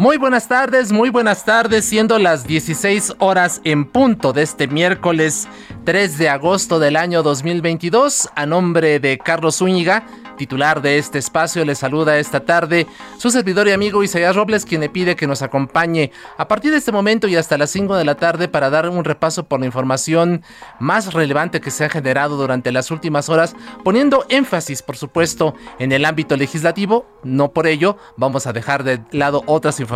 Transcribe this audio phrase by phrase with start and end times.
[0.00, 5.46] Muy buenas tardes, muy buenas tardes, siendo las 16 horas en punto de este miércoles
[5.84, 10.06] 3 de agosto del año 2022, a nombre de Carlos Zúñiga,
[10.38, 12.86] titular de este espacio, le saluda esta tarde
[13.18, 16.78] su servidor y amigo Isaías Robles, quien le pide que nos acompañe a partir de
[16.78, 19.66] este momento y hasta las 5 de la tarde para dar un repaso por la
[19.66, 20.42] información
[20.78, 23.54] más relevante que se ha generado durante las últimas horas,
[23.84, 27.04] poniendo énfasis, por supuesto, en el ámbito legislativo.
[27.22, 29.89] No por ello vamos a dejar de lado otras informaciones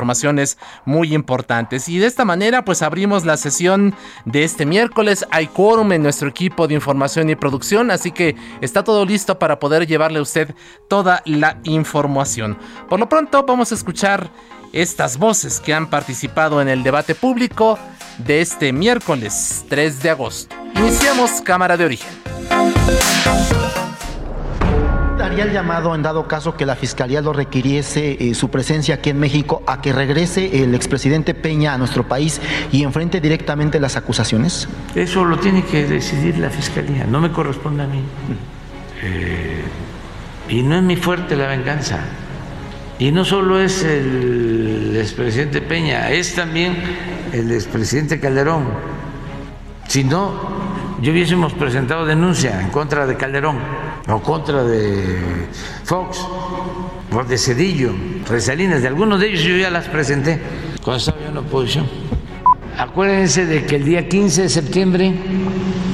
[0.84, 1.88] muy importantes.
[1.88, 5.26] Y de esta manera, pues abrimos la sesión de este miércoles.
[5.30, 9.58] Hay quórum en nuestro equipo de información y producción, así que está todo listo para
[9.58, 10.54] poder llevarle a usted
[10.88, 12.58] toda la información.
[12.88, 14.30] Por lo pronto vamos a escuchar
[14.72, 17.78] estas voces que han participado en el debate público
[18.18, 20.54] de este miércoles 3 de agosto.
[20.76, 22.10] Iniciamos Cámara de Origen.
[25.34, 29.10] Daría el llamado en dado caso que la Fiscalía lo requiriese eh, su presencia aquí
[29.10, 32.40] en México a que regrese el expresidente Peña a nuestro país
[32.70, 34.68] y enfrente directamente las acusaciones?
[34.94, 38.00] Eso lo tiene que decidir la Fiscalía, no me corresponde a mí.
[39.02, 39.64] Eh,
[40.50, 41.98] y no es mi fuerte la venganza.
[43.00, 46.76] Y no solo es el expresidente Peña, es también
[47.32, 48.68] el expresidente Calderón.
[49.88, 50.32] Si no,
[51.04, 53.58] yo hubiésemos presentado denuncia en contra de Calderón
[54.08, 55.46] o contra de
[55.84, 56.18] Fox
[57.12, 57.92] o de Cedillo,
[58.26, 60.40] de de algunos de ellos yo ya las presenté
[60.82, 61.86] cuando estaba en la oposición.
[62.78, 65.14] Acuérdense de que el día 15 de septiembre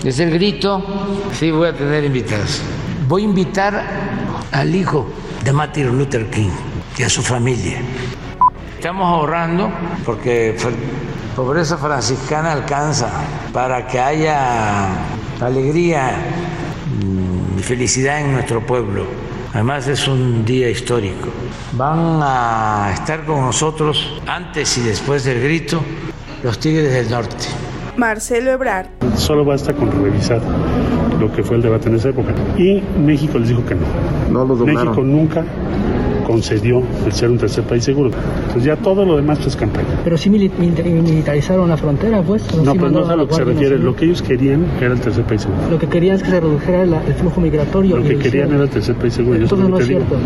[0.05, 0.81] es el grito,
[1.33, 2.63] sí voy a tener invitados.
[3.09, 3.85] Voy a invitar
[4.53, 6.51] al hijo de Martin Luther King
[6.97, 7.81] y a su familia.
[8.77, 9.73] Estamos ahorrando
[10.05, 10.57] porque
[11.37, 13.09] pobreza franciscana alcanza
[13.53, 14.89] para que haya
[15.41, 16.13] alegría
[17.59, 19.05] y felicidad en nuestro pueblo.
[19.53, 21.29] Además es un día histórico.
[21.73, 25.81] Van a estar con nosotros antes y después del grito
[26.43, 27.47] los Tigres del Norte.
[27.97, 28.87] Marcelo Ebrard.
[29.17, 30.41] Solo basta con revisar
[31.19, 32.33] lo que fue el debate en esa época.
[32.57, 33.87] Y México les dijo que no.
[34.31, 35.45] No lo México nunca
[36.31, 38.11] concedió el ser un tercer país seguro.
[38.39, 39.89] Entonces ya todo lo demás es campaña.
[40.05, 42.43] Pero sí militarizaron la frontera, pues.
[42.55, 43.79] No, sí pero no es a lo que se refiere.
[43.79, 45.61] Lo que ellos querían era el tercer país seguro.
[45.69, 47.97] Lo que querían es que se redujera la, el flujo migratorio.
[47.97, 49.39] Lo que querían era el tercer país seguro.
[49.39, 50.17] Entonces no es cierto.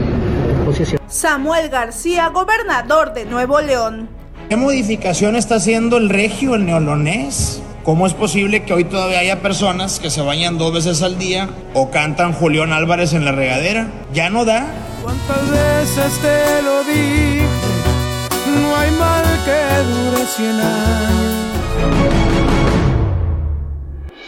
[0.65, 1.07] Pues sí es cierto.
[1.09, 4.09] Samuel García, gobernador de Nuevo León.
[4.51, 7.63] ¿Qué modificación está haciendo el regio, el neolonés?
[7.83, 11.49] ¿Cómo es posible que hoy todavía haya personas que se bañan dos veces al día
[11.73, 13.89] o cantan Julián Álvarez en la regadera?
[14.13, 14.67] ¿Ya no da?
[15.05, 17.47] ¿Cuántas veces te lo dije?
[18.59, 19.61] No hay mal que
[19.93, 21.34] dure 100 años.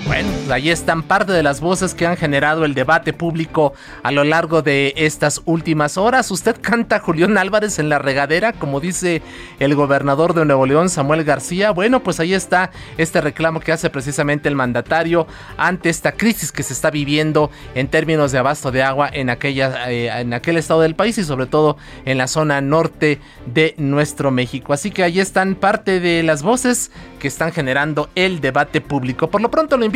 [0.07, 3.75] Bueno, ahí están parte de las voces que han generado el debate público
[4.05, 6.31] a lo largo de estas últimas horas.
[6.31, 9.21] Usted canta Julián Álvarez en la regadera, como dice
[9.59, 11.73] el gobernador de Nuevo León, Samuel García.
[11.73, 16.63] Bueno, pues ahí está este reclamo que hace precisamente el mandatario ante esta crisis que
[16.63, 20.83] se está viviendo en términos de abasto de agua en, aquella, eh, en aquel estado
[20.83, 23.19] del país y sobre todo en la zona norte
[23.53, 24.73] de nuestro México.
[24.73, 29.29] Así que ahí están parte de las voces que están generando el debate público.
[29.29, 29.96] Por lo pronto lo invito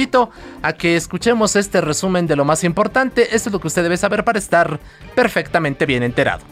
[0.62, 3.34] a que escuchemos este resumen de lo más importante.
[3.34, 4.80] Esto es lo que usted debe saber para estar
[5.14, 6.42] perfectamente bien enterado.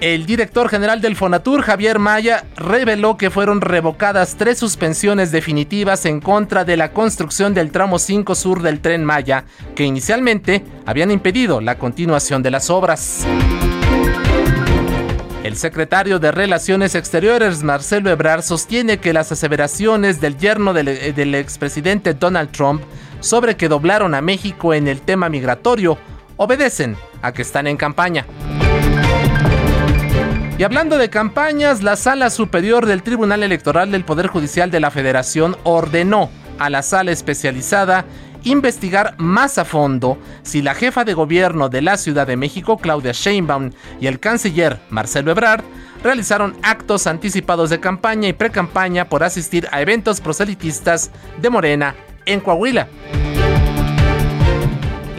[0.00, 6.20] El director general del Fonatur, Javier Maya, reveló que fueron revocadas tres suspensiones definitivas en
[6.20, 9.44] contra de la construcción del tramo 5 sur del tren Maya,
[9.76, 13.24] que inicialmente habían impedido la continuación de las obras.
[15.42, 21.34] El secretario de Relaciones Exteriores, Marcelo Ebrard, sostiene que las aseveraciones del yerno del, del,
[21.34, 22.80] expresidente Donald Trump
[23.18, 25.98] sobre que doblaron a México en el tema migratorio
[26.36, 28.24] obedecen a que están en campaña.
[30.58, 34.92] Y hablando de campañas, la Sala Superior del Tribunal Electoral del Poder Judicial de la
[34.92, 36.30] Federación ordenó
[36.60, 38.04] a la sala especializada
[38.44, 43.12] investigar más a fondo si la jefa de gobierno de la Ciudad de México, Claudia
[43.12, 45.64] Sheinbaum, y el canciller Marcelo Ebrard
[46.02, 51.10] realizaron actos anticipados de campaña y precampaña por asistir a eventos proselitistas
[51.40, 51.94] de Morena
[52.26, 52.88] en Coahuila.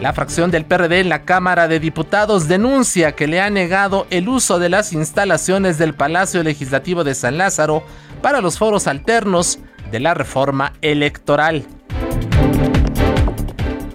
[0.04, 4.28] La fracción del PRD en la Cámara de Diputados denuncia que le ha negado el
[4.28, 7.82] uso de las instalaciones del Palacio Legislativo de San Lázaro
[8.20, 9.60] para los foros alternos
[9.90, 11.64] de la reforma electoral.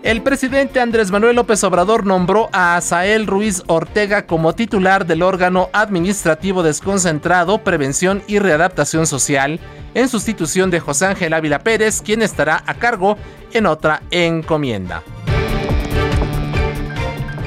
[0.10, 5.70] El presidente Andrés Manuel López Obrador nombró a Asael Ruiz Ortega como titular del órgano
[5.72, 9.60] administrativo desconcentrado Prevención y Readaptación Social,
[9.94, 13.18] en sustitución de José Ángel Ávila Pérez, quien estará a cargo
[13.54, 15.04] en otra encomienda.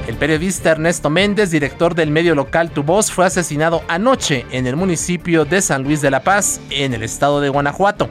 [0.06, 4.76] El periodista Ernesto Méndez, director del medio local Tu Voz, fue asesinado anoche en el
[4.76, 8.08] municipio de San Luis de la Paz, en el estado de Guanajuato.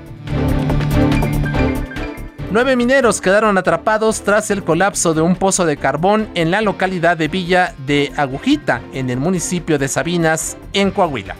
[2.52, 7.16] Nueve mineros quedaron atrapados tras el colapso de un pozo de carbón en la localidad
[7.16, 11.38] de Villa de Agujita, en el municipio de Sabinas, en Coahuila.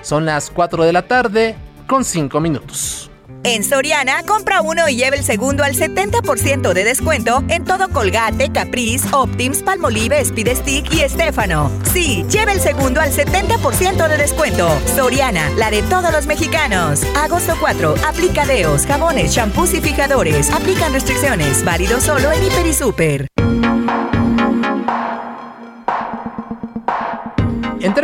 [0.00, 3.10] Son las 4 de la tarde con 5 minutos.
[3.46, 8.50] En Soriana, compra uno y lleve el segundo al 70% de descuento en todo Colgate,
[8.50, 11.70] Caprice, Optims, Palmolive, Speed Stick y Estefano.
[11.92, 14.68] Sí, lleve el segundo al 70% de descuento.
[14.96, 17.04] Soriana, la de todos los mexicanos.
[17.14, 20.50] Agosto 4, aplicadeos, jabones, champús y fijadores.
[20.50, 21.64] Aplican restricciones.
[21.64, 23.28] Válido solo en Hiper y Super.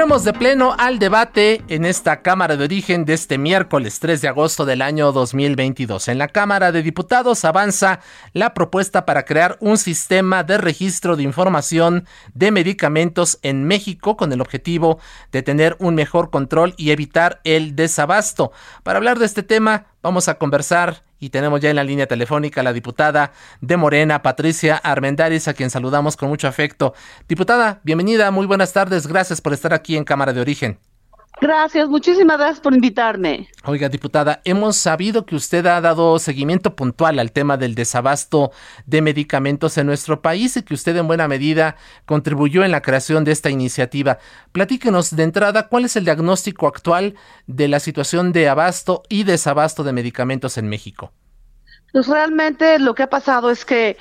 [0.02, 4.64] De pleno al debate en esta Cámara de Origen de este miércoles 3 de agosto
[4.66, 6.08] del año 2022.
[6.08, 8.00] En la Cámara de Diputados avanza
[8.32, 12.04] la propuesta para crear un sistema de registro de información
[12.34, 14.98] de medicamentos en México con el objetivo
[15.30, 18.50] de tener un mejor control y evitar el desabasto.
[18.82, 22.62] Para hablar de este tema, vamos a conversar y tenemos ya en la línea telefónica
[22.62, 26.94] a la diputada de Morena, Patricia Armendáriz, a quien saludamos con mucho afecto.
[27.28, 30.80] Diputada, bienvenida, muy buenas tardes, gracias por estar aquí en Cámara de Origen.
[31.42, 33.48] Gracias, muchísimas gracias por invitarme.
[33.64, 38.52] Oiga, diputada, hemos sabido que usted ha dado seguimiento puntual al tema del desabasto
[38.86, 41.74] de medicamentos en nuestro país y que usted en buena medida
[42.06, 44.18] contribuyó en la creación de esta iniciativa.
[44.52, 47.16] Platíquenos de entrada cuál es el diagnóstico actual
[47.48, 51.12] de la situación de abasto y desabasto de medicamentos en México.
[51.92, 53.96] Pues realmente lo que ha pasado es que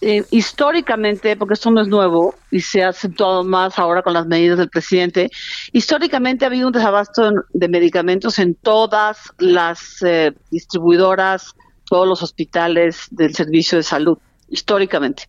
[0.00, 4.26] eh, históricamente, porque esto no es nuevo y se ha acentuado más ahora con las
[4.26, 5.28] medidas del presidente,
[5.72, 11.54] históricamente ha habido un desabasto de medicamentos en todas las eh, distribuidoras,
[11.84, 14.18] todos los hospitales del servicio de salud,
[14.48, 15.24] históricamente.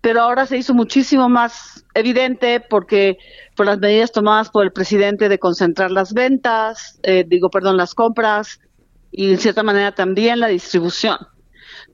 [0.00, 3.18] Pero ahora se hizo muchísimo más evidente porque
[3.54, 7.94] por las medidas tomadas por el presidente de concentrar las ventas, eh, digo, perdón, las
[7.94, 8.60] compras
[9.10, 11.18] y en cierta manera también la distribución.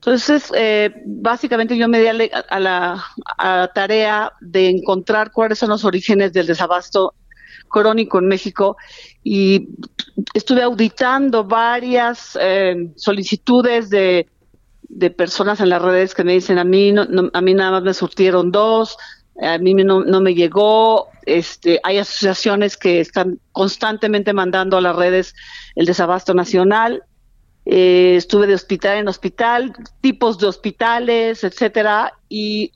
[0.04, 6.32] Entonces, eh, básicamente yo me di a la, tarea de encontrar cuáles son los orígenes
[6.32, 7.14] del desabasto
[7.68, 8.76] crónico en México
[9.22, 9.68] y
[10.34, 14.26] estuve auditando varias eh, solicitudes de,
[15.16, 17.94] personas en las redes que me dicen a mí no, a mí nada más me
[17.94, 18.98] surtieron dos
[19.40, 24.94] a mí no, no, me llegó este hay asociaciones que están constantemente mandando a las
[24.94, 25.34] redes
[25.76, 27.04] el desabasto nacional
[27.64, 32.72] eh, estuve de hospital en hospital, tipos de hospitales, etcétera, y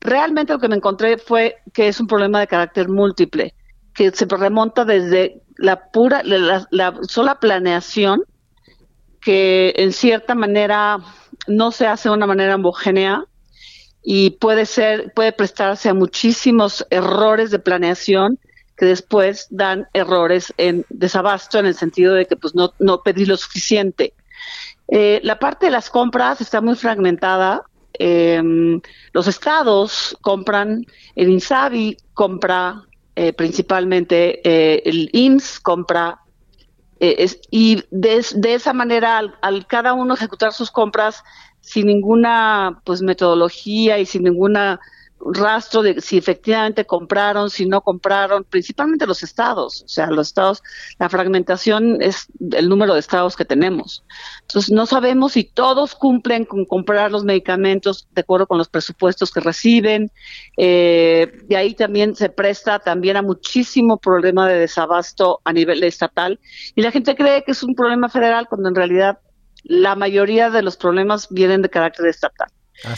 [0.00, 3.54] realmente lo que me encontré fue que es un problema de carácter múltiple,
[3.94, 8.22] que se remonta desde la pura, la, sola planeación,
[9.20, 10.98] que en cierta manera
[11.46, 13.24] no se hace de una manera homogénea
[14.02, 18.38] y puede ser, puede prestarse a muchísimos errores de planeación
[18.76, 23.26] que después dan errores en desabasto en el sentido de que pues no, no pedí
[23.26, 24.14] lo suficiente.
[24.88, 27.62] Eh, la parte de las compras está muy fragmentada.
[27.94, 28.80] Em,
[29.12, 32.82] los estados compran, el INSABI compra
[33.14, 36.18] eh, principalmente, eh, el IMSS compra,
[37.50, 41.24] y de, esa manera, al, cada uno ejecutar sus compras
[41.60, 44.78] sin ninguna pues metodología y sin ninguna
[45.24, 49.82] rastro de si efectivamente compraron, si no compraron, principalmente los estados.
[49.82, 50.62] O sea, los estados,
[50.98, 54.04] la fragmentación es el número de estados que tenemos.
[54.42, 59.30] Entonces, no sabemos si todos cumplen con comprar los medicamentos de acuerdo con los presupuestos
[59.30, 60.10] que reciben.
[60.56, 66.40] Eh, de ahí también se presta también a muchísimo problema de desabasto a nivel estatal.
[66.74, 69.18] Y la gente cree que es un problema federal cuando en realidad
[69.64, 72.48] la mayoría de los problemas vienen de carácter estatal.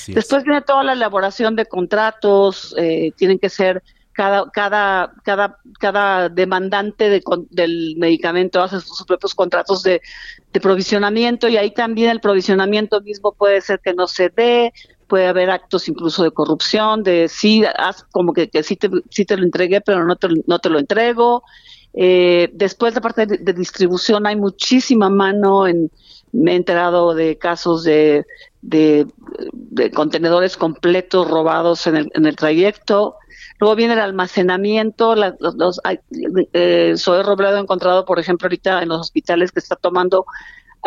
[0.09, 3.83] Después viene toda la elaboración de contratos, eh, tienen que ser
[4.15, 10.01] cada, cada, cada, cada demandante de, del medicamento hace sus propios contratos de,
[10.53, 14.73] de, provisionamiento y ahí también el provisionamiento mismo puede ser que no se dé,
[15.09, 19.25] puede haber actos incluso de corrupción, de sí, haz como que, que sí, te, sí
[19.25, 21.43] te lo entregué, pero no te, no te lo entrego.
[21.93, 25.91] Eh, después, de parte de, de, distribución, hay muchísima mano en.
[26.33, 28.27] Me he enterado de casos de,
[28.65, 29.07] de,
[29.53, 33.17] de contenedores completos robados en el, en el trayecto.
[33.61, 35.15] Luego viene el almacenamiento.
[35.15, 35.81] La, los, los
[36.53, 40.25] eh, Robledo encontrado, por ejemplo, ahorita en los hospitales que está tomando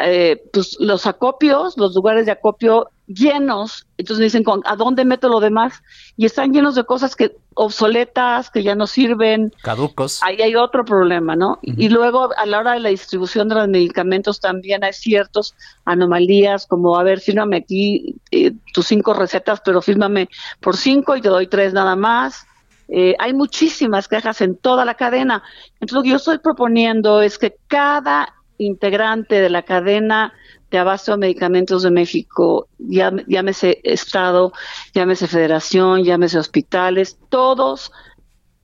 [0.03, 3.87] eh, pues, los acopios, los lugares de acopio llenos.
[3.97, 5.81] Entonces me dicen, ¿a dónde meto lo demás?
[6.17, 9.53] Y están llenos de cosas que obsoletas, que ya no sirven.
[9.63, 10.21] Caducos.
[10.21, 11.59] Ahí hay otro problema, ¿no?
[11.63, 11.75] Uh -huh.
[11.77, 16.67] Y luego a la hora de la distribución de los medicamentos también hay ciertos anomalías,
[16.67, 21.29] como, a ver, fírmame aquí eh, tus cinco recetas, pero fírmame por cinco y te
[21.29, 22.45] doy tres nada más.
[22.89, 25.43] Eh, hay muchísimas quejas en toda la cadena.
[25.79, 30.33] Entonces, lo que yo estoy proponiendo es que cada integrante de la cadena
[30.71, 34.51] de abasto de medicamentos de México, llámese Estado,
[34.93, 37.91] llámese Federación, llámese hospitales, todos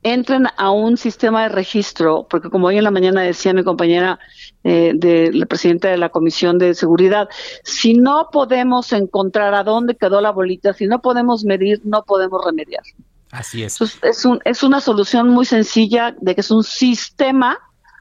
[0.04, 4.20] entren a un sistema de registro, porque como hoy en la mañana decía mi compañera
[4.64, 7.30] eh, de la presidenta de la Comisión de Seguridad,
[7.64, 12.44] si no podemos encontrar a dónde quedó la bolita, si no podemos medir, no podemos
[12.46, 12.84] remediar.
[13.32, 13.76] Así es.
[13.76, 17.58] Entonces, es, un, es una solución muy sencilla de que es un sistema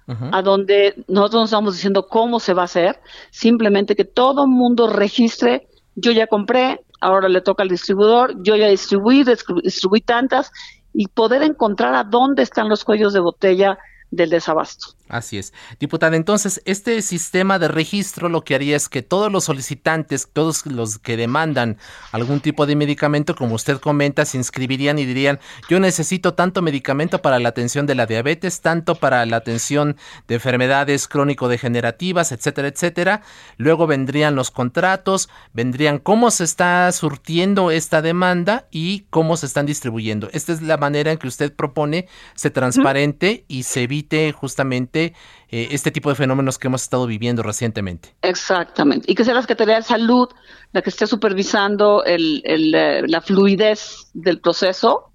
[0.07, 4.89] A donde nosotros nos estamos diciendo cómo se va a hacer, simplemente que todo mundo
[4.89, 9.25] registre, yo ya compré, ahora le toca al distribuidor, yo ya distribuí,
[9.63, 10.51] distribuí tantas,
[10.93, 13.79] y poder encontrar a dónde están los cuellos de botella
[14.11, 14.89] del desabasto.
[15.09, 15.53] Así es.
[15.79, 20.65] Diputada, entonces, este sistema de registro lo que haría es que todos los solicitantes, todos
[20.65, 21.77] los que demandan
[22.13, 27.21] algún tipo de medicamento, como usted comenta, se inscribirían y dirían, yo necesito tanto medicamento
[27.21, 29.97] para la atención de la diabetes, tanto para la atención
[30.29, 33.23] de enfermedades crónico-degenerativas, etcétera, etcétera.
[33.59, 39.67] Luego vendrían los contratos, vendrían cómo se está surtiendo esta demanda y cómo se están
[39.67, 40.31] distribuyendo.
[40.33, 45.69] Esta es la manera en que usted propone se transparente y se evite justamente eh,
[45.71, 48.15] este tipo de fenómenos que hemos estado viviendo recientemente.
[48.23, 49.11] Exactamente.
[49.11, 50.29] Y que sea la Secretaría de Salud
[50.73, 55.12] la que esté supervisando el, eh, la fluidez del proceso,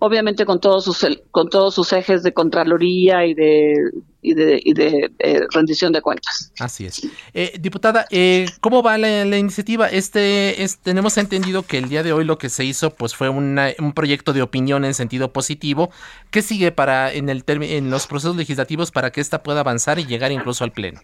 [0.00, 3.74] obviamente con todos sus, con todos sus ejes de Contraloría y de,
[4.22, 6.52] y de, y de eh, rendición de cuentas.
[6.58, 7.06] Así es.
[7.32, 9.88] Eh, diputada, eh, ¿cómo va la, la iniciativa?
[9.88, 13.28] Este, es, tenemos entendido que el día de hoy lo que se hizo pues fue
[13.28, 15.90] una, un proyecto de opinión en sentido positivo.
[16.30, 20.06] ¿Qué sigue para en, el en los procesos legislativos para que esta pueda avanzar y
[20.06, 21.00] llegar incluso al Pleno?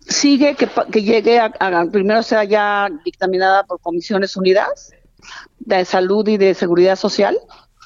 [0.00, 4.92] Sigue que, que llegue a, a, primero sea ya dictaminada por comisiones unidas
[5.58, 7.38] de salud y de seguridad social.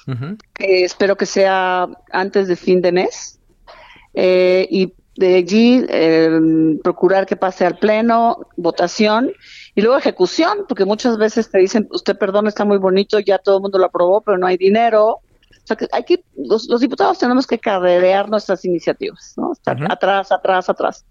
[0.08, 0.38] Uh -huh.
[0.54, 3.38] que espero que sea antes de fin de mes.
[4.14, 6.30] Eh, y de allí eh,
[6.82, 9.32] procurar que pase al pleno, votación
[9.74, 13.56] y luego ejecución, porque muchas veces te dicen, usted perdón, está muy bonito, ya todo
[13.56, 15.04] el mundo lo aprobó, pero no hay dinero.
[15.08, 19.52] O sea, que hay que, los, los diputados tenemos que carrerear nuestras iniciativas, ¿no?
[19.52, 19.92] Estar uh -huh.
[19.92, 21.04] atrás, atrás, atrás.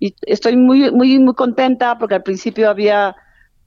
[0.00, 3.14] Y estoy muy, muy, muy contenta porque al principio había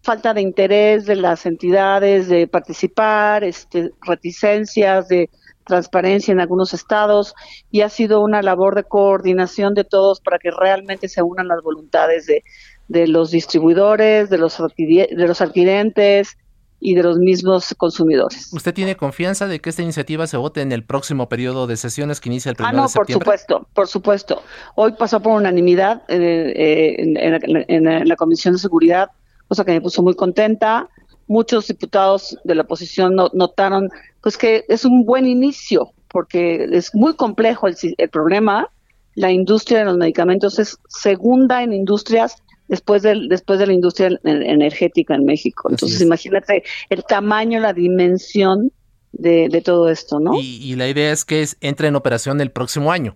[0.04, 5.30] falta de interés de las entidades de participar, este, reticencias de
[5.66, 7.34] transparencia en algunos estados
[7.72, 11.64] y ha sido una labor de coordinación de todos para que realmente se unan las
[11.64, 12.44] voluntades de,
[12.90, 16.38] de los distribuidores, de los, de los adquirentes
[16.82, 18.52] y de los mismos consumidores.
[18.52, 22.20] ¿Usted tiene confianza de que esta iniciativa se vote en el próximo periodo de sesiones
[22.20, 23.26] que inicia el 1 ah, no, de septiembre?
[23.26, 24.44] por supuesto, por supuesto.
[24.76, 29.12] Hoy pasó por unanimidad eh, eh, en, en, en, en la Comisión de Seguridad
[29.48, 30.90] cosa que me puso muy contenta.
[31.28, 33.90] Muchos diputados de la oposición no, notaron
[34.22, 38.70] pues que es un buen inicio, porque es muy complejo el, el, problema.
[39.16, 44.10] La industria de los medicamentos es segunda en industrias después de, después de la industria
[44.24, 45.70] energética en México.
[45.70, 48.72] Entonces, imagínate el tamaño, la dimensión
[49.12, 50.40] de, de todo esto, ¿no?
[50.40, 53.16] Y, y, la idea es que es, entre en operación el próximo año.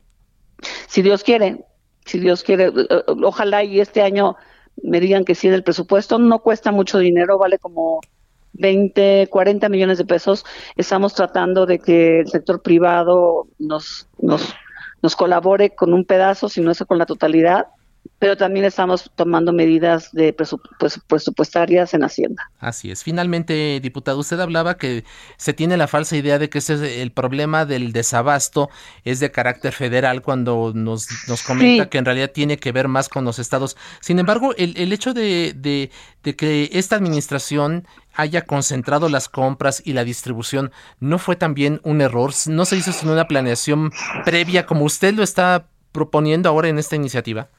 [0.88, 1.66] Si Dios quiere,
[2.06, 2.72] si Dios quiere,
[3.24, 4.36] ojalá y este año
[4.84, 8.02] me digan que sí del presupuesto, no cuesta mucho dinero, vale como
[8.54, 10.46] 20, 40 millones de pesos.
[10.76, 14.54] Estamos tratando de que el sector privado nos, nos,
[15.02, 17.68] nos colabore con un pedazo, si no es con la totalidad.
[18.20, 20.56] Pero también estamos tomando medidas de pues,
[21.08, 22.50] presupuestarias en Hacienda.
[22.60, 23.04] Así es.
[23.04, 25.04] Finalmente, diputado, usted hablaba que
[25.38, 28.70] se tiene la falsa idea de que ese el problema del desabasto
[29.04, 33.10] es de carácter federal cuando nos, nos comenta que en realidad tiene que ver más
[33.10, 33.78] con los estados.
[34.00, 35.92] Sin embargo, el, el hecho de, de,
[36.24, 42.02] de que esta administración haya concentrado las compras y la distribución, ¿no fue también un
[42.02, 42.32] error?
[42.48, 43.92] ¿No se hizo sin una planeación
[44.26, 47.50] previa como usted lo está proponiendo ahora en esta iniciativa?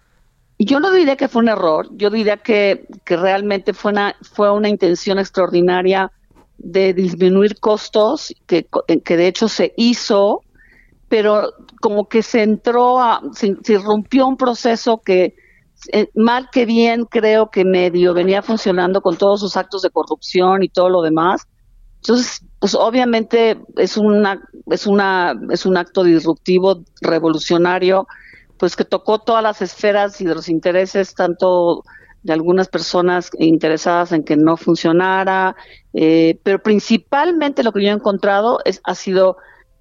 [0.59, 4.53] Yo no diría que fue un error, yo diría que, que realmente fue una, fue
[4.53, 6.11] una intención extraordinaria
[6.59, 8.67] de disminuir costos, que,
[9.05, 10.43] que de hecho se hizo,
[11.09, 15.37] pero como que se entró a, se, se rompió un proceso que
[15.93, 20.63] eh, mal que bien creo que medio venía funcionando con todos sus actos de corrupción
[20.65, 21.47] y todo lo demás.
[22.03, 28.07] Entonces, pues obviamente es una, es una, es un acto disruptivo, revolucionario,
[28.59, 31.85] pues que tocó todas las esferas y de los intereses, tanto
[32.23, 35.57] de algunas personas interesadas en que no funcionara,
[35.95, 39.37] eh, pero principalmente lo que yo he encontrado es, ha sido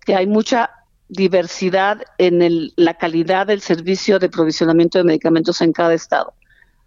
[0.05, 0.71] que hay mucha
[1.09, 6.33] diversidad en el, la calidad del servicio de provisionamiento de medicamentos en cada estado.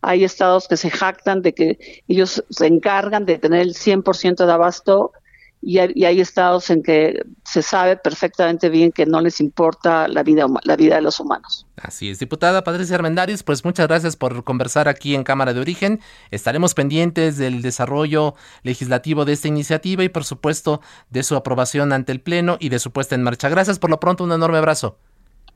[0.02, 4.52] Hay estados que se jactan de que ellos se encargan de tener el 100% de
[4.52, 5.12] abasto
[5.62, 10.46] y hay, estados en que se sabe perfectamente bien que no les importa la vida,
[10.64, 11.66] la vida de los humanos.
[11.76, 16.00] Así es, diputada Patricia Armendáriz, pues muchas gracias por conversar aquí en Cámara de Origen.
[16.30, 22.12] Estaremos pendientes del desarrollo legislativo de esta iniciativa y por supuesto de su aprobación ante
[22.12, 23.50] el Pleno y de su puesta en marcha.
[23.50, 24.98] Gracias por lo pronto, un enorme abrazo.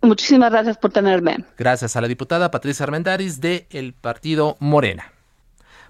[0.02, 1.46] Muchísimas gracias por tenerme.
[1.56, 5.13] Gracias a la diputada Patricia Armendáriz de el Partido Morena.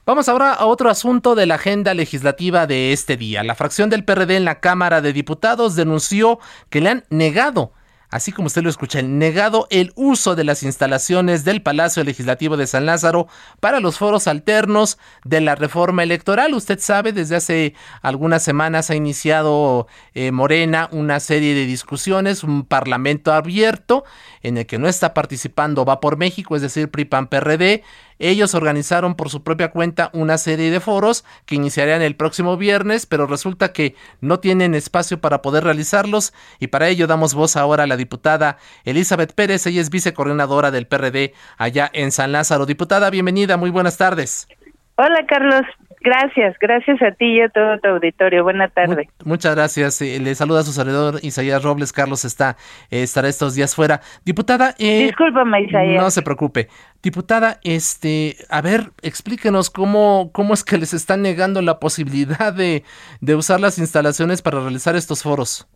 [0.07, 3.43] Vamos ahora a otro asunto de la agenda legislativa de este día.
[3.43, 7.73] La fracción del PRD en la Cámara de Diputados denunció que le han negado
[8.15, 12.69] así como usted lo escucha, negado el uso de las instalaciones del Palacio Legislativo de
[12.69, 13.27] San Lázaro
[13.59, 16.55] para los foros alternos de la reforma electoral.
[16.55, 22.65] Usted sabe, desde hace algunas semanas ha iniciado eh, Morena una serie de discusiones, un
[22.65, 24.05] parlamento abierto
[24.43, 27.83] en el que no está participando Va por México, es decir, PRIPAN PRD,
[28.19, 33.07] ellos organizaron por su propia cuenta una serie de foros que iniciarían el próximo viernes,
[33.07, 37.85] pero resulta que no tienen espacio para poder realizarlos y para ello damos voz ahora
[37.85, 42.67] a la diputada Elizabeth Pérez, ella es vicecoordinadora del PRD allá en San Lázaro.
[42.67, 44.49] Diputada, bienvenida, muy buenas tardes.
[44.97, 45.63] Hola Carlos,
[46.05, 48.45] Gracias, gracias a ti y a todo tu auditorio.
[48.45, 49.09] Buena tarde.
[49.25, 50.03] muchas gracias.
[50.03, 51.95] Eh, le saluda a su servidor Isaías Robles.
[51.95, 52.59] Carlos está
[52.91, 54.03] eh, estará estos días fuera.
[54.23, 56.03] Diputada, eh, discúlpame Isaías.
[56.03, 56.69] No se preocupe.
[57.03, 62.85] Diputada, este, a ver, explíquenos cómo cómo es que les están negando la posibilidad de,
[63.23, 65.67] de usar las instalaciones para realizar estos foros.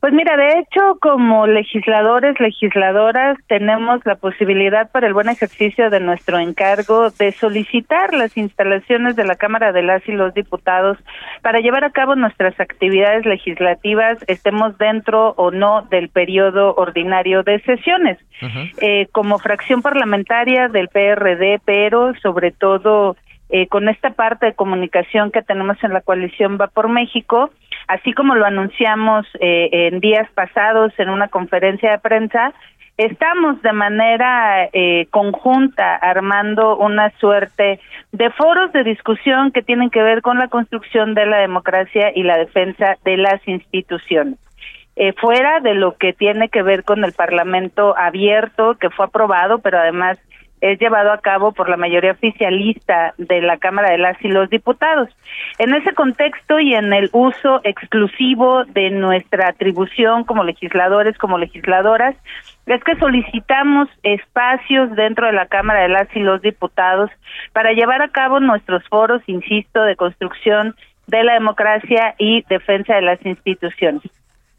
[0.00, 5.98] Pues mira, de hecho, como legisladores, legisladoras, tenemos la posibilidad para el buen ejercicio de
[5.98, 10.98] nuestro encargo de solicitar las instalaciones de la Cámara de las y los Diputados
[11.42, 17.60] para llevar a cabo nuestras actividades legislativas, estemos dentro o no del periodo ordinario de
[17.62, 18.18] sesiones.
[18.80, 23.16] eh, como fracción parlamentaria del PRD, pero sobre todo
[23.50, 27.50] eh, con esta parte de comunicación que tenemos en la coalición Va por México,
[27.88, 32.52] así como lo anunciamos eh, en días pasados en una conferencia de prensa,
[32.96, 37.80] estamos de manera eh, conjunta armando una suerte
[38.12, 42.22] de foros de discusión que tienen que ver con la construcción de la democracia y
[42.22, 44.38] la defensa de las instituciones.
[45.20, 49.78] fuera de lo que tiene que ver con el Parlamento abierto, que fue aprobado, pero
[49.78, 50.18] además
[50.60, 54.50] es llevado a cabo por la mayoría oficialista de la Cámara de las y los
[54.50, 55.08] Diputados.
[55.58, 62.16] En ese contexto y en el uso exclusivo de nuestra atribución como legisladores, como legisladoras,
[62.66, 67.10] es que solicitamos espacios dentro de la Cámara de las y los Diputados
[67.52, 70.74] para llevar a cabo nuestros foros, insisto, de construcción
[71.06, 74.02] de la democracia y defensa de las instituciones.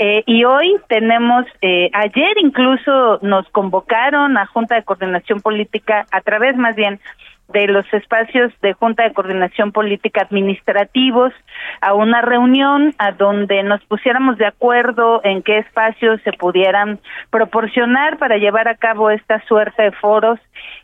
[0.01, 6.21] Eh, y hoy tenemos, eh, ayer incluso nos convocaron a Junta de Coordinación Política, a
[6.21, 7.01] través más bien
[7.49, 11.33] de los espacios de Junta de Coordinación Política administrativos
[11.81, 18.17] a una reunión a donde nos pusiéramos de acuerdo en qué espacios se pudieran proporcionar
[18.19, 20.39] para llevar a cabo esta suerte de foros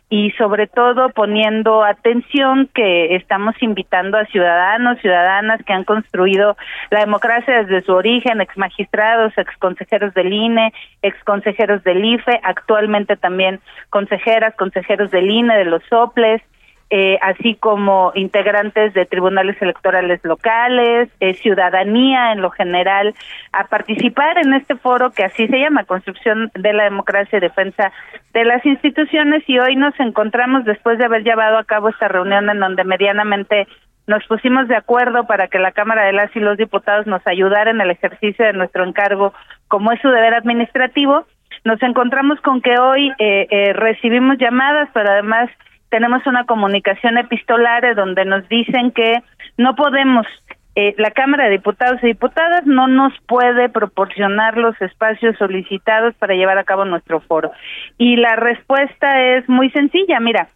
[0.08, 6.56] y sobre todo poniendo atención que estamos invitando a ciudadanos, ciudadanas que han construido
[6.90, 12.40] la democracia desde su origen, ex magistrados, ex consejeros del INE, ex consejeros del IFE,
[12.44, 16.40] actualmente también consejeras, consejeros del INE, de los soples,
[16.88, 23.14] eh, así como integrantes de tribunales electorales locales, eh, ciudadanía en lo general,
[23.52, 27.92] a participar en este foro que así se llama, Construcción de la Democracia y Defensa
[28.32, 29.42] de las Instituciones.
[29.48, 33.66] Y hoy nos encontramos después de haber llevado a cabo esta reunión en donde medianamente
[34.06, 37.72] nos pusimos de acuerdo para que la Cámara de las y los Diputados nos ayudara
[37.72, 39.34] en el ejercicio de nuestro encargo,
[39.66, 41.26] como es su deber administrativo.
[41.64, 45.50] Nos encontramos con que hoy eh, eh, recibimos llamadas, pero además
[45.90, 49.22] tenemos una comunicación epistolar donde nos dicen que
[49.56, 50.26] no podemos,
[50.74, 56.34] eh, la Cámara de Diputados y Diputadas no nos puede proporcionar los espacios solicitados para
[56.34, 57.52] llevar a cabo nuestro foro.
[57.98, 60.48] Y la respuesta es muy sencilla, mira,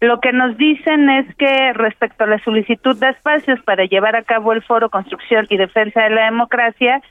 [0.00, 4.22] lo que nos dicen es que respecto a la solicitud de espacios para llevar a
[4.22, 7.02] cabo el foro Construcción y Defensa de la Democracia,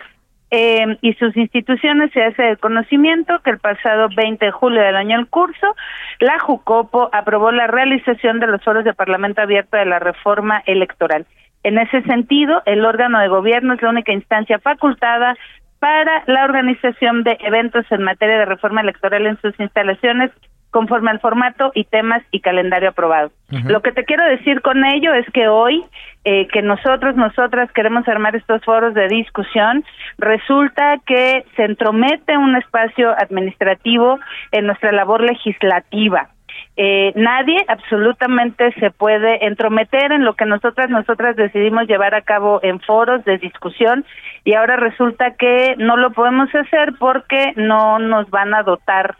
[0.49, 4.95] eh, y sus instituciones se hace el conocimiento que el pasado 20 de julio del
[4.95, 5.75] año en curso,
[6.19, 11.25] la JUCOPO aprobó la realización de los foros de Parlamento Abierto de la reforma electoral.
[11.63, 15.35] En ese sentido, el órgano de gobierno es la única instancia facultada
[15.79, 20.31] para la organización de eventos en materia de reforma electoral en sus instalaciones
[20.77, 23.31] conforme al formato y temas y calendario aprobado.
[23.49, 25.83] Lo que te quiero decir con ello es que hoy
[26.23, 29.83] eh, que nosotros, nosotras queremos armar estos foros de discusión,
[30.19, 34.19] resulta que se entromete un espacio administrativo
[34.51, 36.29] en nuestra labor legislativa.
[36.75, 42.59] Eh, nadie absolutamente se puede entrometer en lo que nosotras nosotras decidimos llevar a cabo
[42.61, 44.05] en foros de discusión
[44.43, 49.15] y ahora resulta que no lo podemos hacer porque no nos van a dotar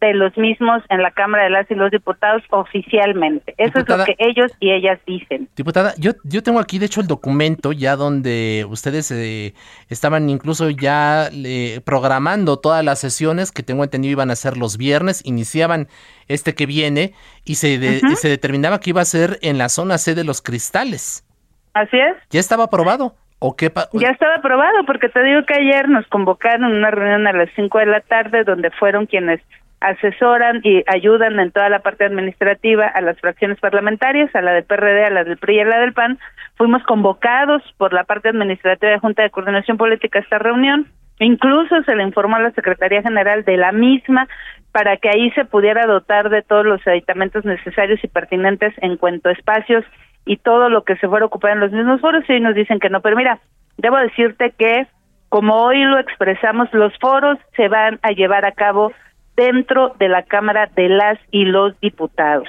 [0.00, 3.54] de los mismos en la Cámara de las y los Diputados oficialmente.
[3.58, 5.48] Eso es lo que ellos y ellas dicen.
[5.56, 9.54] Diputada, yo, yo tengo aquí de hecho el documento ya donde ustedes eh,
[9.88, 14.78] estaban incluso ya eh, programando todas las sesiones que tengo entendido iban a ser los
[14.78, 15.88] viernes, iniciaban
[16.28, 17.12] este que viene
[17.44, 21.26] y se, se determinaba que iba a ser en la zona C de los cristales.
[21.74, 22.16] Así es.
[22.30, 23.14] ¿Ya estaba aprobado?
[23.42, 27.26] ¿O qué ya estaba aprobado, porque te digo que ayer nos convocaron a una reunión
[27.26, 29.40] a las 5 de la tarde donde fueron quienes
[29.80, 34.64] asesoran y ayudan en toda la parte administrativa a las fracciones parlamentarias, a la del
[34.64, 36.18] PRD, a la del PRI y a la del PAN.
[36.56, 40.86] Fuimos convocados por la parte administrativa de Junta de Coordinación Política a esta reunión.
[41.18, 44.28] Incluso se le informó a la Secretaría General de la misma
[44.72, 49.28] para que ahí se pudiera dotar de todos los aditamentos necesarios y pertinentes en cuanto
[49.28, 49.84] a espacios
[50.26, 52.78] y todo lo que se fuera a ocupar en los mismos foros y nos dicen
[52.78, 53.00] que no.
[53.00, 53.40] Pero mira,
[53.78, 54.86] debo decirte que
[55.30, 58.92] como hoy lo expresamos, los foros se van a llevar a cabo
[59.36, 62.48] dentro de la Cámara de las y los Diputados.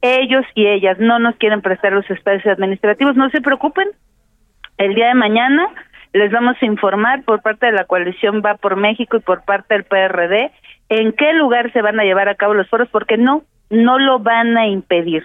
[0.00, 3.88] Ellos y ellas no nos quieren prestar los espacios administrativos, no se preocupen.
[4.78, 5.68] El día de mañana
[6.12, 9.74] les vamos a informar por parte de la coalición Va por México y por parte
[9.74, 10.50] del PRD
[10.88, 14.18] en qué lugar se van a llevar a cabo los foros, porque no, no lo
[14.18, 15.24] van a impedir.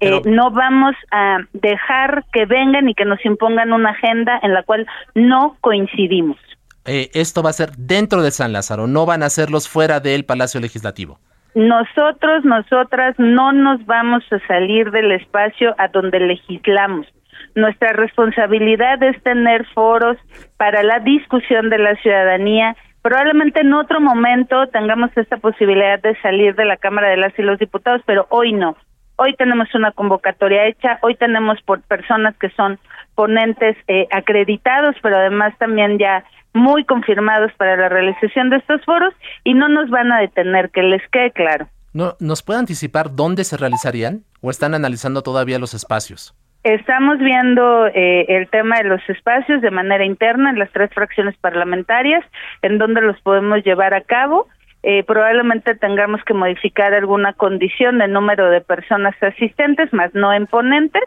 [0.00, 4.62] Eh, no vamos a dejar que vengan y que nos impongan una agenda en la
[4.62, 6.38] cual no coincidimos.
[6.86, 10.24] Eh, esto va a ser dentro de San Lázaro, no van a hacerlos fuera del
[10.24, 11.18] Palacio Legislativo.
[11.56, 17.06] Nosotros, nosotras no nos vamos a salir del espacio a donde legislamos.
[17.54, 20.18] Nuestra responsabilidad es tener foros
[20.58, 22.76] para la discusión de la ciudadanía.
[23.00, 27.42] Probablemente en otro momento tengamos esta posibilidad de salir de la Cámara de las y
[27.42, 28.76] los Diputados, pero hoy no.
[29.16, 32.78] Hoy tenemos una convocatoria hecha, hoy tenemos por personas que son
[33.14, 36.22] ponentes eh, acreditados, pero además también ya
[36.56, 39.14] muy confirmados para la realización de estos foros
[39.44, 41.68] y no nos van a detener, que les quede claro.
[41.92, 46.34] No, ¿Nos puede anticipar dónde se realizarían o están analizando todavía los espacios?
[46.62, 51.36] Estamos viendo eh, el tema de los espacios de manera interna en las tres fracciones
[51.36, 52.24] parlamentarias,
[52.62, 54.48] en donde los podemos llevar a cabo.
[54.82, 60.46] Eh, probablemente tengamos que modificar alguna condición de número de personas asistentes, más no en
[60.46, 61.04] ponentes,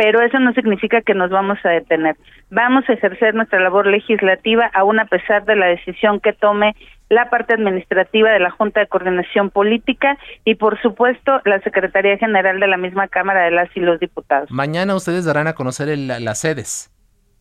[0.00, 2.16] pero eso no significa que nos vamos a detener.
[2.48, 6.74] Vamos a ejercer nuestra labor legislativa aún a pesar de la decisión que tome
[7.10, 12.58] la parte administrativa de la Junta de Coordinación Política y, por supuesto, la Secretaría General
[12.58, 14.50] de la misma Cámara de las y los Diputados.
[14.50, 16.89] Mañana ustedes darán a conocer las sedes.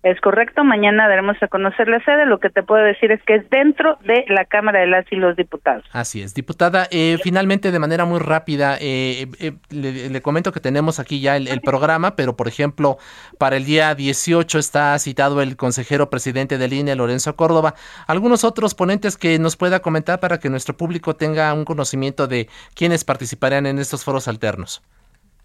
[0.01, 2.25] Es correcto, mañana daremos a conocer la sede.
[2.25, 5.17] Lo que te puedo decir es que es dentro de la Cámara de las y
[5.17, 5.83] los Diputados.
[5.91, 6.33] Así es.
[6.33, 11.35] Diputada, eh, finalmente, de manera muy rápida, eh, eh, le, comento que tenemos aquí ya
[11.35, 12.97] el, programa, pero por ejemplo,
[13.38, 17.73] para el día 18 está citado el consejero presidente del INE, Lorenzo Córdoba.
[18.07, 22.47] ¿Algunos otros ponentes que nos pueda comentar para que nuestro público tenga un conocimiento de
[22.73, 24.81] quiénes participarán en estos foros alternos?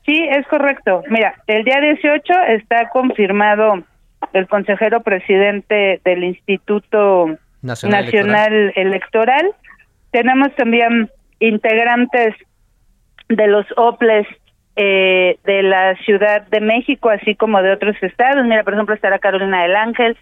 [0.07, 1.03] Sí, es correcto.
[1.09, 3.83] Mira, el día 18 está confirmado
[4.33, 9.51] el consejero presidente del Instituto Nacional, Electoral.
[10.11, 11.11] Tenemos también
[11.41, 12.35] integrantes
[13.29, 14.27] de los OPLES
[14.77, 18.45] eh, de la Ciudad de México, así como de otros estados.
[18.47, 20.17] Mira, por ejemplo, estará Carolina del Ángel,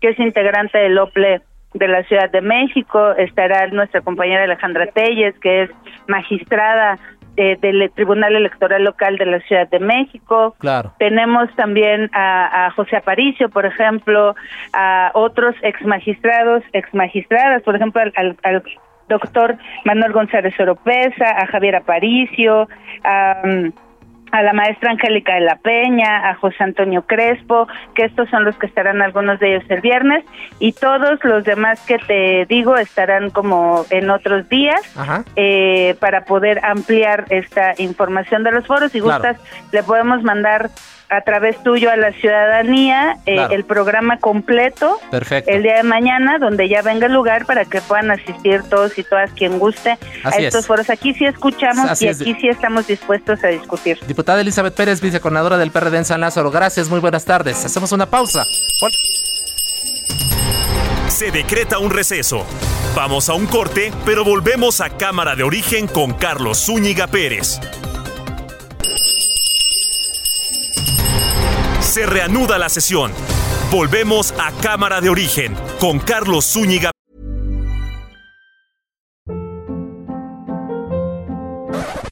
[0.00, 1.42] que es integrante del OPLE
[1.74, 5.70] de la Ciudad de México, estará nuestra compañera Alejandra Telles, que es
[6.06, 6.98] magistrada
[7.36, 10.54] eh, del Tribunal Electoral Local de la Ciudad de México.
[10.58, 10.92] Claro.
[10.98, 14.34] Tenemos también a, José Aparicio, por ejemplo,
[14.72, 18.62] a otros ex magistrados, ex magistradas, por ejemplo, al, al,
[19.08, 22.68] doctor Manuel González Oropesa, a Javier Aparicio,
[23.04, 23.42] a
[24.32, 28.56] a la maestra Angélica de la Peña, a José Antonio Crespo, que estos son los
[28.56, 30.24] que estarán algunos de ellos el viernes,
[30.58, 34.80] y todos los demás que te digo estarán como en otros días
[35.36, 38.92] eh, para poder ampliar esta información de los foros.
[38.92, 39.38] Si gustas,
[39.72, 40.70] le podemos mandar
[41.08, 44.98] a través tuyo a la ciudadanía eh, el programa completo
[45.46, 49.04] el día de mañana, donde ya venga el lugar para que puedan asistir todos y
[49.04, 50.90] todas quien guste a estos foros.
[50.90, 53.98] Aquí sí escuchamos y aquí sí estamos dispuestos a discutir.
[54.06, 56.50] Diputada Elizabeth Pérez, vicecoordinadora del PRD en San Lázaro.
[56.50, 57.64] Gracias, muy buenas tardes.
[57.64, 58.44] Hacemos una pausa.
[61.08, 62.44] Se decreta un receso.
[62.94, 67.60] Vamos a un corte, pero volvemos a Cámara de Origen con Carlos Zúñiga Pérez.
[71.96, 73.10] Se reanuda la sesión.
[73.70, 76.90] Volvemos a Cámara de Origen con Carlos Zúñiga.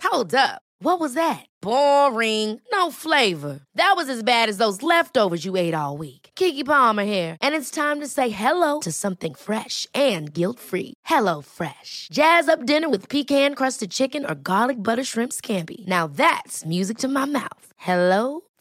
[0.02, 0.62] Hold up.
[0.80, 1.44] What was that?
[1.60, 2.62] Boring.
[2.72, 3.60] No flavor.
[3.74, 6.30] That was as bad as those leftovers you ate all week.
[6.34, 10.94] Kiki Palmer here, and it's time to say hello to something fresh and guilt-free.
[11.04, 12.08] Hello Fresh.
[12.10, 15.86] Jazz up dinner with pecan-crusted chicken or garlic butter shrimp scampi.
[15.86, 17.66] Now that's music to my mouth.
[17.76, 18.43] Hello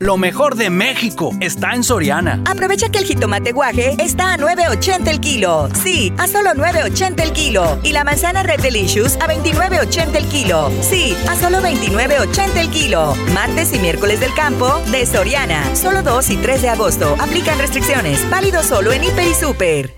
[0.00, 2.40] Lo mejor de México está en Soriana.
[2.46, 5.68] Aprovecha que el jitomate guaje está a 9.80 el kilo.
[5.82, 7.80] Sí, a solo 9.80 el kilo.
[7.82, 10.70] Y la manzana Red Delicious a 29.80 el kilo.
[10.82, 13.16] Sí, a solo 29.80 el kilo.
[13.34, 15.74] Martes y miércoles del campo de Soriana.
[15.74, 17.16] Solo 2 y 3 de agosto.
[17.18, 18.24] Aplican restricciones.
[18.30, 19.94] Válido solo en Hiper y Super.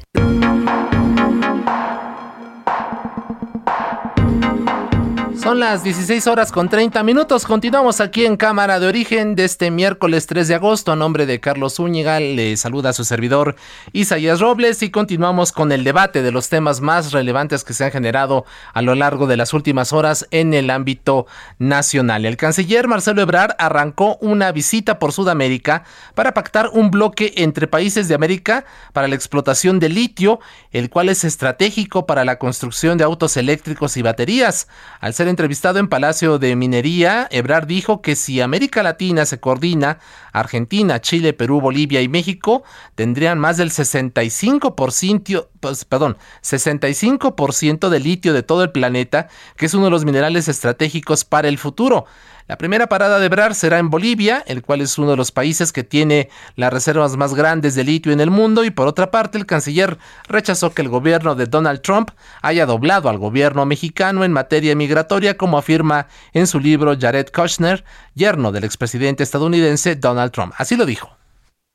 [5.43, 7.47] Son las 16 horas con 30 minutos.
[7.47, 10.93] Continuamos aquí en Cámara de Origen de este miércoles 3 de agosto.
[10.93, 13.57] A nombre de Carlos Zúñiga, le saluda a su servidor
[13.95, 17.91] Isaías Robles y continuamos con el debate de los temas más relevantes que se han
[17.91, 21.27] generado a lo largo de las últimas horas en el ámbito
[21.59, 22.27] nacional.
[22.27, 28.09] El canciller Marcelo Ebrard arrancó una visita por Sudamérica para pactar un bloque entre países
[28.09, 30.39] de América para la explotación de litio,
[30.71, 34.69] el cual es estratégico para la construcción de autos eléctricos y baterías.
[35.01, 39.99] Al ser entrevistado en Palacio de Minería, Ebrard dijo que si América Latina se coordina,
[40.33, 42.63] Argentina, Chile, Perú, Bolivia y México
[42.95, 49.75] tendrían más del 65%, pues, perdón, 65% de litio de todo el planeta, que es
[49.75, 52.07] uno de los minerales estratégicos para el futuro.
[52.51, 55.71] La primera parada de Ebrard será en Bolivia, el cual es uno de los países
[55.71, 59.39] que tiene las reservas más grandes de litio en el mundo, y por otra parte
[59.39, 62.11] el canciller rechazó que el gobierno de Donald Trump
[62.43, 67.85] haya doblado al gobierno mexicano en materia migratoria, como afirma en su libro Jared Kushner,
[68.17, 70.53] yerno del expresidente estadounidense Donald Trump.
[70.59, 71.09] Así lo dijo.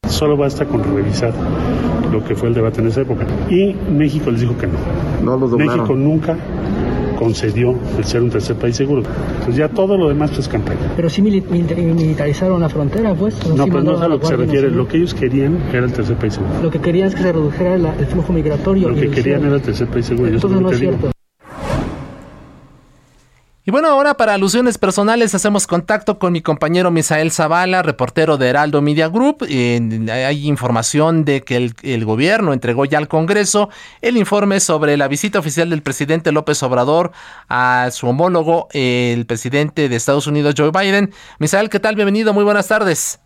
[0.09, 1.33] Solo basta con revisar
[2.11, 3.25] lo que fue el debate en esa época.
[3.49, 4.77] Y México les dijo que no.
[5.23, 6.35] No lo México nunca
[7.15, 9.03] concedió el ser un tercer país seguro.
[9.33, 10.91] Entonces ya todo lo demás es campaña.
[10.95, 13.35] Pero sí militarizaron la frontera, pues.
[13.47, 14.69] No, pero no es a lo que se refiere.
[14.71, 16.53] Lo que ellos querían era el tercer país seguro.
[16.61, 18.89] Lo que querían es que se redujera el flujo migratorio.
[18.89, 20.29] Lo que querían era el tercer país seguro.
[20.29, 21.14] Entonces no es cierto.
[23.67, 28.47] Y bueno, ahora para alusiones personales hacemos contacto con mi compañero Misael Zavala, reportero de
[28.47, 29.37] Heraldo Media Group.
[29.41, 33.69] hay información de que el, gobierno entregó ya al Congreso
[34.03, 37.09] el informe sobre la visita oficial del presidente López Obrador
[37.49, 41.09] a su homólogo, el presidente de Estados Unidos, Joe Biden.
[41.39, 41.95] Misael, ¿qué tal?
[41.95, 43.19] Bienvenido, muy buenas tardes.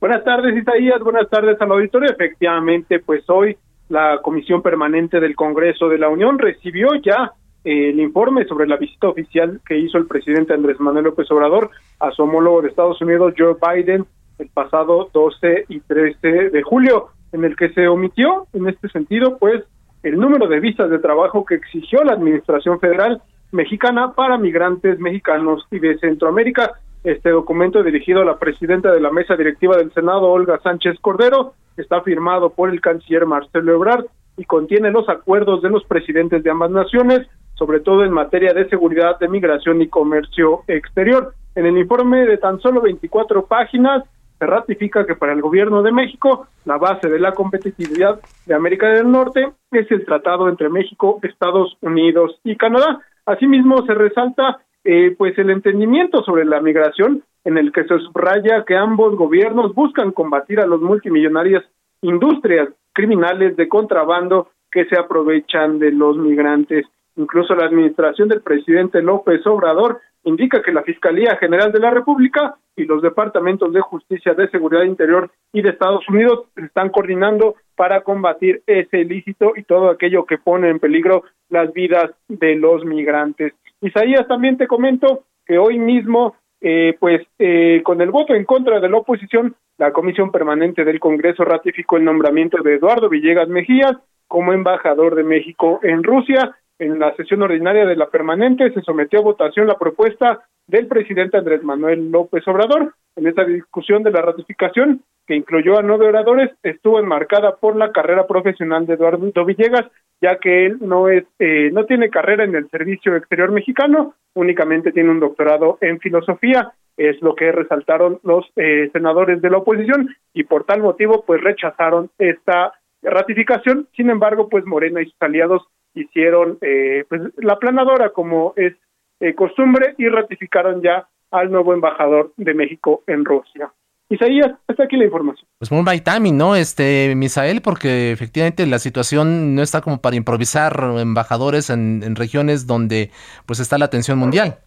[0.00, 1.00] Buenas tardes, Isaías.
[1.00, 2.10] Buenas tardes al auditorio.
[2.10, 3.58] Efectivamente, pues hoy
[3.90, 9.08] la Comisión Permanente del Congreso de la Unión recibió ya el informe sobre la visita
[9.08, 13.34] oficial que hizo el presidente Andrés Manuel López Obrador a su homólogo de Estados Unidos,
[13.36, 14.06] Joe Biden,
[14.38, 19.36] el pasado 12 y 13 de julio, en el que se omitió, en este sentido,
[19.38, 19.62] pues,
[20.02, 23.20] el número de visas de trabajo que exigió la Administración Federal
[23.52, 26.72] mexicana para migrantes mexicanos y de Centroamérica.
[27.04, 31.54] Este documento dirigido a la presidenta de la mesa directiva del Senado, Olga Sánchez Cordero,
[31.76, 36.50] está firmado por el canciller Marcelo Ebrard y contiene los acuerdos de los presidentes de
[36.50, 37.26] ambas naciones
[37.60, 41.34] sobre todo en materia de seguridad, de migración y comercio exterior.
[41.54, 44.02] En el informe de tan solo 24 páginas
[44.38, 48.88] se ratifica que para el gobierno de México la base de la competitividad de América
[48.88, 53.00] del Norte es el tratado entre México, Estados Unidos y Canadá.
[53.26, 58.64] Asimismo se resalta eh, pues el entendimiento sobre la migración en el que se subraya
[58.66, 61.62] que ambos gobiernos buscan combatir a los multimillonarias
[62.00, 66.86] industrias criminales de contrabando que se aprovechan de los migrantes.
[67.16, 72.56] Incluso la administración del presidente López Obrador indica que la Fiscalía General de la República
[72.76, 78.02] y los departamentos de justicia, de seguridad interior y de Estados Unidos están coordinando para
[78.02, 83.54] combatir ese ilícito y todo aquello que pone en peligro las vidas de los migrantes.
[83.80, 88.80] Isaías, también te comento que hoy mismo, eh, pues eh, con el voto en contra
[88.80, 93.96] de la oposición, la Comisión Permanente del Congreso ratificó el nombramiento de Eduardo Villegas Mejías
[94.28, 96.56] como embajador de México en Rusia.
[96.80, 101.36] En la sesión ordinaria de la permanente se sometió a votación la propuesta del presidente
[101.36, 102.94] Andrés Manuel López Obrador.
[103.16, 107.92] En esta discusión de la ratificación, que incluyó a nueve oradores, estuvo enmarcada por la
[107.92, 109.90] carrera profesional de Eduardo Villegas,
[110.22, 114.90] ya que él no es, eh, no tiene carrera en el servicio exterior mexicano, únicamente
[114.90, 120.16] tiene un doctorado en filosofía, es lo que resaltaron los eh, senadores de la oposición
[120.32, 123.86] y por tal motivo pues rechazaron esta ratificación.
[123.94, 125.62] Sin embargo, pues Morena y sus aliados
[125.94, 128.74] hicieron eh, pues la planadora como es
[129.20, 133.72] eh, costumbre y ratificaron ya al nuevo embajador de México en Rusia.
[134.08, 135.46] Isaías, hasta aquí la información.
[135.58, 135.84] Pues muy
[136.32, 136.56] ¿no?
[136.56, 142.66] Este, Misael, porque efectivamente la situación no está como para improvisar embajadores en, en regiones
[142.66, 143.10] donde
[143.46, 144.58] pues está la atención mundial.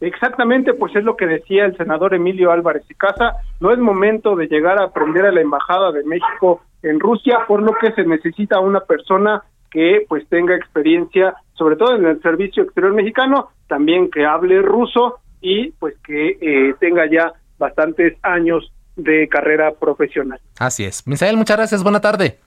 [0.00, 4.36] Exactamente, pues es lo que decía el senador Emilio Álvarez y Casa, no es momento
[4.36, 8.04] de llegar a aprender a la embajada de México en Rusia, por lo que se
[8.04, 14.10] necesita una persona que pues tenga experiencia, sobre todo en el servicio exterior mexicano, también
[14.10, 20.40] que hable ruso y pues que eh, tenga ya bastantes años de carrera profesional.
[20.58, 21.06] Así es.
[21.06, 22.38] Misael, muchas gracias, buena tarde.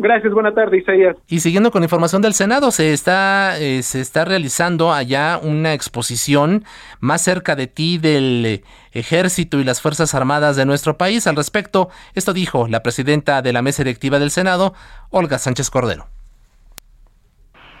[0.00, 1.16] Gracias, buena tarde, Isaías.
[1.26, 6.64] Y siguiendo con información del Senado, se está, eh, se está realizando allá una exposición
[7.00, 11.26] más cerca de ti del Ejército y las Fuerzas Armadas de nuestro país.
[11.26, 14.72] Al respecto, esto dijo la presidenta de la mesa directiva del Senado,
[15.10, 16.06] Olga Sánchez Cordero.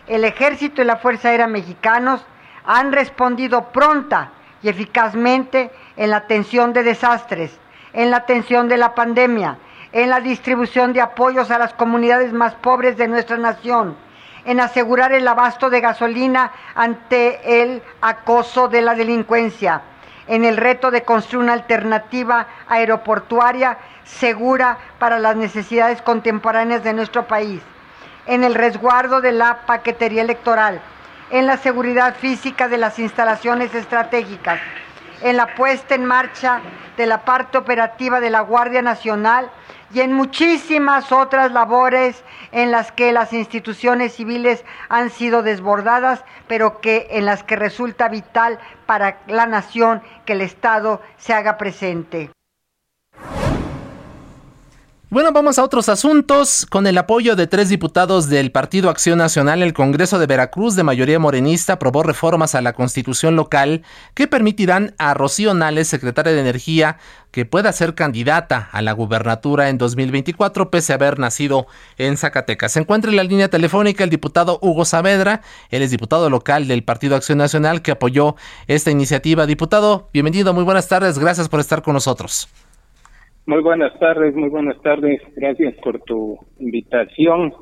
[0.08, 2.24] El Ejército y la Fuerza Aérea Mexicanos
[2.64, 4.30] han respondido pronta
[4.62, 7.58] y eficazmente en la atención de desastres,
[7.92, 9.58] en la atención de la pandemia,
[9.92, 13.96] en la distribución de apoyos a las comunidades más pobres de nuestra nación,
[14.46, 19.82] en asegurar el abasto de gasolina ante el acoso de la delincuencia,
[20.26, 27.26] en el reto de construir una alternativa aeroportuaria segura para las necesidades contemporáneas de nuestro
[27.26, 27.60] país,
[28.28, 30.80] en el resguardo de la paquetería electoral,
[31.30, 34.60] en la seguridad física de las instalaciones estratégicas,
[35.22, 36.60] en la puesta en marcha
[36.96, 39.50] de la parte operativa de la Guardia Nacional
[39.92, 46.80] y en muchísimas otras labores en las que las instituciones civiles han sido desbordadas, pero
[46.80, 52.30] que en las que resulta vital para la nación que el Estado se haga presente.
[55.10, 56.66] Bueno, vamos a otros asuntos.
[56.68, 60.82] Con el apoyo de tres diputados del Partido Acción Nacional, el Congreso de Veracruz, de
[60.82, 66.40] mayoría morenista, aprobó reformas a la constitución local que permitirán a Rocío Nales, secretaria de
[66.40, 66.98] Energía,
[67.30, 71.66] que pueda ser candidata a la gubernatura en 2024, pese a haber nacido
[71.96, 72.72] en Zacatecas.
[72.72, 75.40] Se encuentra en la línea telefónica el diputado Hugo Saavedra,
[75.70, 79.46] él es diputado local del Partido Acción Nacional, que apoyó esta iniciativa.
[79.46, 82.50] Diputado, bienvenido, muy buenas tardes, gracias por estar con nosotros.
[83.48, 85.22] Muy buenas tardes, muy buenas tardes.
[85.34, 87.54] Gracias por tu invitación.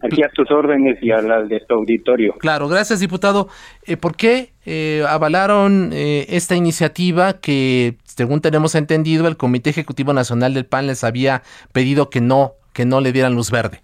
[0.00, 2.32] Aquí a tus órdenes y a las de tu auditorio.
[2.38, 3.48] Claro, gracias, diputado.
[3.86, 10.14] Eh, ¿Por qué eh, avalaron eh, esta iniciativa que, según tenemos entendido, el Comité Ejecutivo
[10.14, 11.42] Nacional del PAN les había
[11.74, 13.80] pedido que no, que no le dieran luz verde?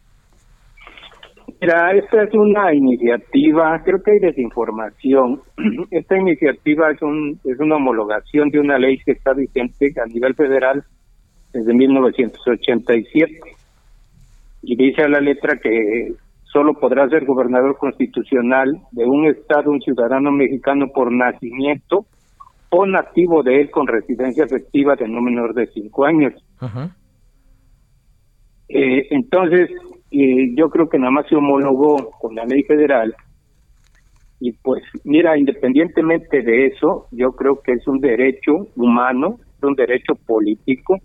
[1.60, 5.42] Mira, esta es una iniciativa, creo que hay desinformación.
[5.90, 10.34] Esta iniciativa es, un, es una homologación de una ley que está vigente a nivel
[10.34, 10.82] federal
[11.56, 13.40] desde 1987.
[14.62, 16.12] Y dice a la letra que
[16.52, 22.06] solo podrá ser gobernador constitucional de un Estado un ciudadano mexicano por nacimiento
[22.70, 26.34] o nativo de él con residencia efectiva de no menor de cinco años.
[28.68, 29.70] Eh, entonces,
[30.10, 33.14] eh, yo creo que nada más se homologó con la ley federal.
[34.40, 39.74] Y pues, mira, independientemente de eso, yo creo que es un derecho humano, es un
[39.74, 41.00] derecho político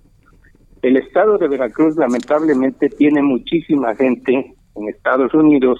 [0.81, 5.79] el estado de Veracruz lamentablemente tiene muchísima gente en Estados Unidos,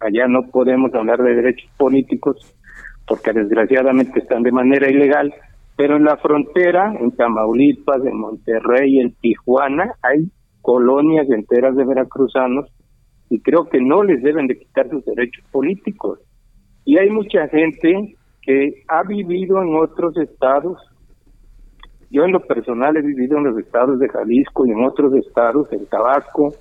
[0.00, 2.36] allá no podemos hablar de derechos políticos,
[3.06, 5.34] porque desgraciadamente están de manera ilegal,
[5.76, 10.30] pero en la frontera, en Tamaulipas, en Monterrey, en Tijuana, hay
[10.60, 12.66] colonias enteras de veracruzanos
[13.30, 16.20] y creo que no les deben de quitar sus derechos políticos.
[16.84, 20.78] Y hay mucha gente que ha vivido en otros estados.
[22.10, 25.70] Yo en lo personal he vivido en los estados de Jalisco y en otros estados,
[25.72, 26.54] en Tabasco,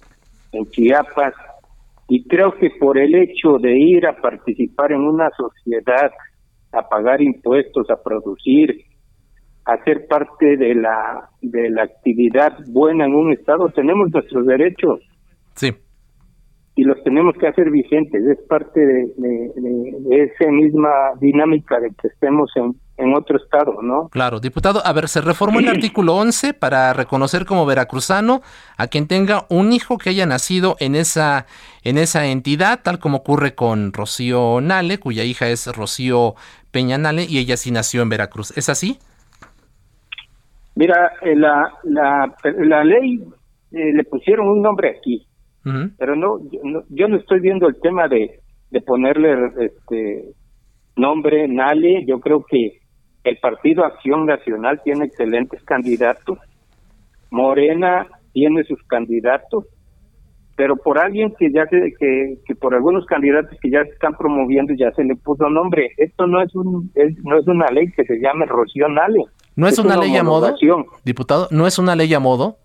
[0.51, 1.33] en Chiapas,
[2.09, 6.11] y creo que por el hecho de ir a participar en una sociedad,
[6.71, 8.75] a pagar impuestos, a producir,
[9.65, 14.99] a ser parte de la de la actividad buena en un estado, tenemos nuestros derechos.
[15.55, 15.73] Sí
[16.77, 18.23] y los tenemos que hacer vigentes.
[18.23, 19.11] Es parte de,
[20.11, 24.09] esa misma dinámica de que estemos en, en otro estado, ¿no?
[24.09, 28.41] Claro, diputado, a ver, se reformó el artículo 11 para reconocer como veracruzano
[28.77, 31.47] a quien tenga un hijo que haya nacido en esa
[31.83, 36.35] en esa entidad, tal como ocurre con Rocío Nale, cuya hija es Rocío
[36.71, 38.55] Peña Nale y ella sí nació en Veracruz.
[38.55, 38.99] ¿Es así?
[40.75, 43.19] Mira, eh, la, la, la ley
[43.71, 45.26] eh, le pusieron un nombre aquí,
[45.97, 46.39] pero no
[46.89, 48.39] yo, no, estoy viendo el tema de,
[48.71, 50.33] de ponerle este
[50.95, 52.05] nombre Nale.
[52.05, 52.79] Yo creo que
[53.23, 56.39] el Partido Acción Nacional tiene excelentes candidatos.
[57.29, 59.65] Morena tiene sus candidatos,
[60.55, 64.13] pero por alguien que ya se, que, que por algunos candidatos que ya se están
[64.13, 65.89] promoviendo ya se le puso nombre.
[65.97, 66.91] Esto no es un
[67.23, 69.23] no es una ley que se llame Rocío Nale.
[69.55, 70.55] No es, una, ley a modo,
[71.03, 72.57] diputado, no es una ley a modo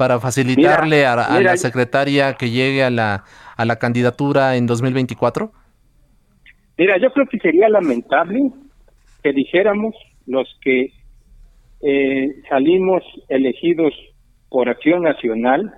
[0.00, 3.24] para facilitarle a, la secretaria que llegue a la,
[3.54, 5.52] a la candidatura en 2024?
[6.78, 8.40] Mira, yo creo que sería lamentable
[9.22, 9.94] que dijéramos
[10.26, 10.86] los que
[11.82, 13.92] eh, salimos elegidos
[14.48, 15.70] por Acción Nacional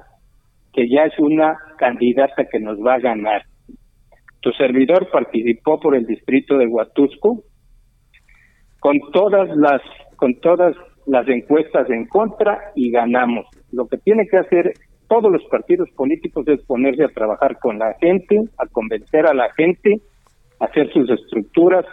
[0.73, 3.43] que ya es una candidata que nos va a ganar.
[4.41, 7.43] Tu servidor participó por el distrito de Huatusco
[8.79, 9.83] con todas las
[10.15, 13.47] con todas las encuestas en contra y ganamos.
[13.73, 14.75] Lo que tiene que hacer
[15.09, 19.53] todos los partidos políticos es ponerse a trabajar con la gente, a convencer a la
[19.53, 20.01] gente,
[20.61, 21.85] a hacer sus estructuras,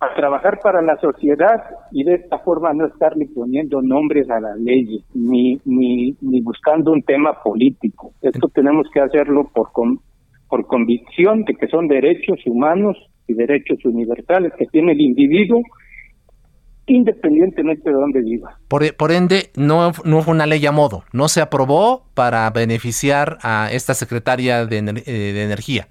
[0.00, 4.54] a trabajar para la sociedad y de esta forma no estarle poniendo nombres a la
[4.56, 8.12] ley ni, ni, ni buscando un tema político.
[8.20, 9.70] Esto tenemos que hacerlo por,
[10.48, 15.60] por convicción de que son derechos humanos y derechos universales que tiene el individuo
[16.86, 18.58] independientemente de dónde viva.
[18.68, 23.38] Por, por ende, no, no fue una ley a modo, no se aprobó para beneficiar
[23.42, 25.86] a esta secretaria de, eh, de Energía.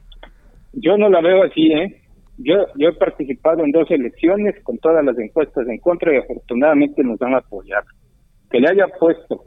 [0.74, 2.00] Yo no la veo así, ¿eh?
[2.38, 7.04] Yo, yo he participado en dos elecciones con todas las encuestas en contra y afortunadamente
[7.04, 7.86] nos han apoyado.
[8.50, 9.44] Que le haya puesto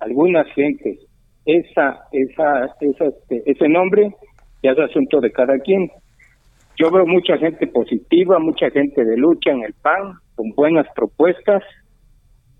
[0.00, 0.98] algunas gentes
[1.46, 4.14] esa, esa, esa, este, ese nombre
[4.62, 5.90] ya es asunto de cada quien.
[6.76, 11.62] Yo veo mucha gente positiva, mucha gente de lucha en el PAN, con buenas propuestas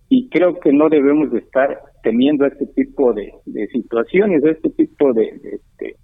[0.09, 3.33] y creo que no debemos de estar temiendo este tipo de,
[3.73, 5.97] situaciones, este tipo de, de,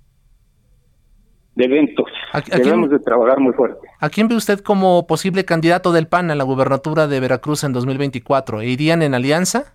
[1.64, 2.06] eventos.
[2.50, 3.86] debemos de trabajar muy fuerte.
[4.00, 7.72] ¿A quién ve usted como posible candidato del PAN a la gubernatura de Veracruz en
[7.72, 8.62] 2024?
[8.62, 9.74] ¿Irían en alianza?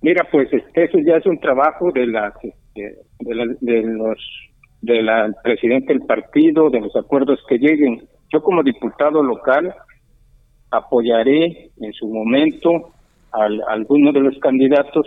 [0.00, 4.18] Mira, pues este, eso ya es un trabajo de las este, de, la, de los
[4.84, 8.06] de la presidente del partido, de los acuerdos que lleguen.
[8.32, 9.74] Yo como diputado local
[10.70, 12.92] apoyaré en su momento
[13.32, 15.06] a, algunos de los candidatos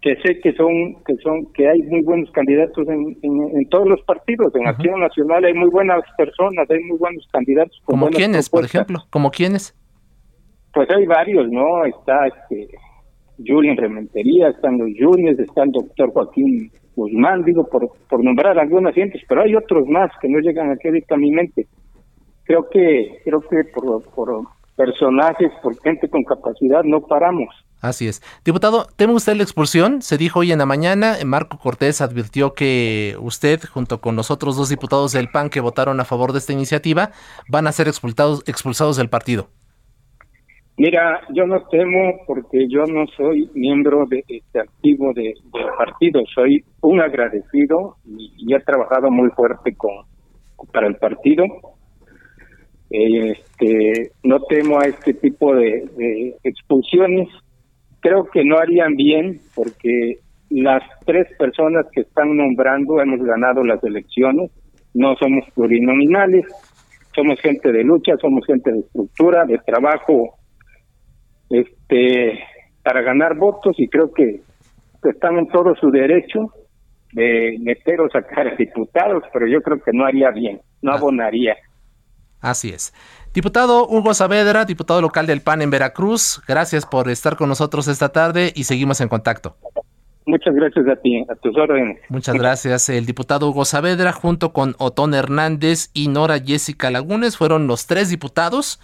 [0.00, 4.00] que sé que son que son que hay muy buenos candidatos en, en, todos los
[4.02, 8.64] partidos en Acción Nacional hay muy buenas personas hay muy buenos candidatos como quiénes por
[8.64, 9.76] ejemplo como quiénes
[10.74, 12.68] pues hay varios no está este
[13.46, 18.94] Julian Rementería están los Juniors está el doctor Joaquín Guzmán digo por por nombrar algunas
[18.94, 21.66] gentes pero hay otros más que no llegan aquí a mi mente
[22.44, 27.48] creo que creo que por, por personajes, por gente con capacidad, no paramos.
[27.80, 28.22] Así es.
[28.44, 30.02] Diputado, ¿teme usted la expulsión?
[30.02, 34.56] Se dijo hoy en la mañana, Marco Cortés advirtió que usted, junto con los otros
[34.56, 37.10] dos diputados del PAN que votaron a favor de esta iniciativa,
[37.48, 39.48] van a ser expulsados, expulsados del partido.
[40.78, 46.22] Mira, yo no temo porque yo no soy miembro de este activo de, del partido,
[46.34, 49.92] soy un agradecido y, he trabajado muy fuerte con
[50.72, 51.44] para el partido.
[52.88, 57.28] Este, no temo a este tipo de, expulsiones.
[58.00, 60.20] Creo que no harían bien porque
[60.50, 64.50] las tres personas que están nombrando hemos ganado las elecciones,
[64.94, 66.46] no somos plurinominales,
[67.14, 70.38] somos gente de lucha, somos gente de estructura, de trabajo,
[71.52, 72.40] este,
[72.82, 74.40] para ganar votos y creo que
[75.04, 76.52] están en todo su derecho
[77.12, 80.96] de meter o sacar a diputados, pero yo creo que no haría bien, no ah.
[80.96, 81.56] abonaría.
[82.40, 82.92] Así es.
[83.34, 88.10] Diputado Hugo Saavedra, diputado local del PAN en Veracruz, gracias por estar con nosotros esta
[88.10, 89.56] tarde y seguimos en contacto.
[90.24, 91.98] Muchas gracias a ti, a tus órdenes.
[92.08, 92.88] Muchas gracias.
[92.88, 98.08] El diputado Hugo Saavedra, junto con Otón Hernández y Nora Jessica Lagunes, fueron los tres
[98.08, 98.80] diputados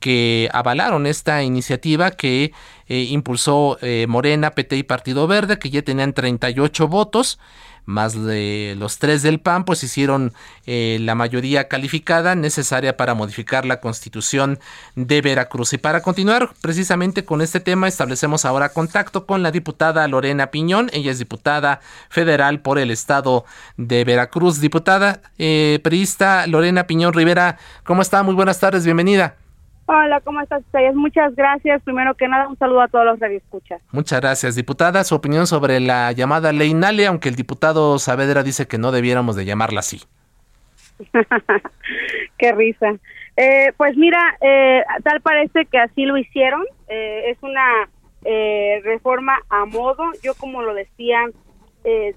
[0.00, 2.52] que avalaron esta iniciativa que
[2.88, 7.38] eh, impulsó eh, Morena, PT y Partido Verde, que ya tenían 38 votos
[7.84, 10.32] más de los tres del PAN, pues hicieron
[10.66, 14.58] eh, la mayoría calificada necesaria para modificar la constitución
[14.96, 15.72] de Veracruz.
[15.72, 20.90] Y para continuar precisamente con este tema, establecemos ahora contacto con la diputada Lorena Piñón.
[20.92, 23.44] Ella es diputada federal por el estado
[23.76, 24.60] de Veracruz.
[24.60, 28.24] Diputada periodista Lorena Piñón Rivera, ¿cómo está?
[28.24, 29.36] Muy buenas tardes, bienvenida.
[29.88, 30.64] Hola, ¿cómo estás?
[30.94, 31.80] Muchas gracias.
[31.82, 33.80] Primero que nada, un saludo a todos los radioescuchas.
[33.92, 35.04] Muchas gracias, diputada.
[35.04, 39.36] Su opinión sobre la llamada ley Nale, aunque el diputado Saavedra dice que no debiéramos
[39.36, 40.02] de llamarla así.
[42.38, 42.96] Qué risa.
[43.36, 46.64] Eh, pues mira, eh, tal parece que así lo hicieron.
[46.88, 47.88] Eh, es una
[48.82, 50.02] reforma a modo.
[50.20, 51.20] Yo, como lo decía,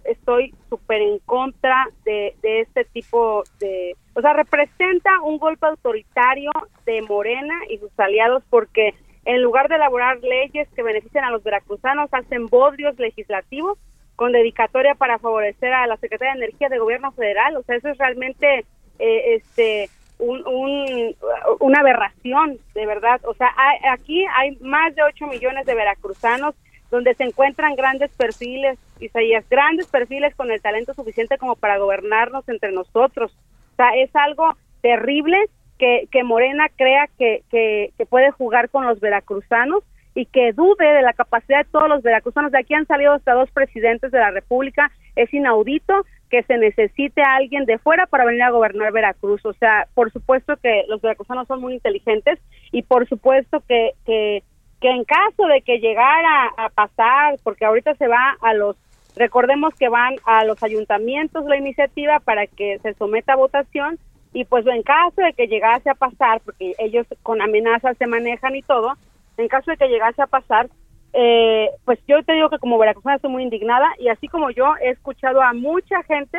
[0.05, 6.51] estoy súper en contra de, de este tipo de o sea, representa un golpe autoritario
[6.85, 8.93] de Morena y sus aliados porque
[9.23, 13.77] en lugar de elaborar leyes que benefician a los veracruzanos, hacen bodrios legislativos
[14.17, 17.55] con dedicatoria para favorecer a la Secretaría de Energía de Gobierno Federal.
[17.55, 18.65] O sea, eso es realmente
[18.99, 21.15] eh, este un,
[21.61, 23.21] una aberración, de verdad.
[23.23, 23.53] O sea,
[23.93, 26.55] aquí hay más de 8 millones de veracruzanos
[26.91, 32.49] donde se encuentran grandes perfiles, Isaías, grandes perfiles con el talento suficiente como para gobernarnos
[32.49, 33.31] entre nosotros
[33.79, 35.37] sea, es algo terrible
[35.77, 41.01] que, que Morena crea que, que, puede jugar con los veracruzanos y que dude de
[41.01, 42.51] la capacidad de todos los veracruzanos.
[42.51, 44.91] De aquí han salido hasta dos presidentes de la República.
[45.15, 49.45] Es inaudito que se necesite a alguien de fuera para venir a gobernar Veracruz.
[49.45, 52.39] O sea, por supuesto que los veracruzanos son muy inteligentes
[52.71, 54.43] y por supuesto que, que,
[54.81, 58.75] que en caso de que llegara a pasar, porque ahorita se va a los
[59.15, 63.99] Recordemos que van a los ayuntamientos la iniciativa para que se someta a votación
[64.33, 68.55] y pues en caso de que llegase a pasar, porque ellos con amenazas se manejan
[68.55, 68.93] y todo,
[69.37, 70.69] en caso de que llegase a pasar,
[71.13, 74.75] eh, pues yo te digo que como veracruzana estoy muy indignada y así como yo
[74.81, 76.37] he escuchado a mucha gente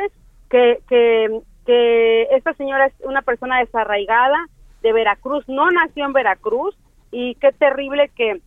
[0.49, 1.41] que, que,
[2.31, 4.37] esta señora es una persona desarraigada
[4.81, 6.75] de Veracruz, no nació en Veracruz
[7.11, 8.41] y qué terrible que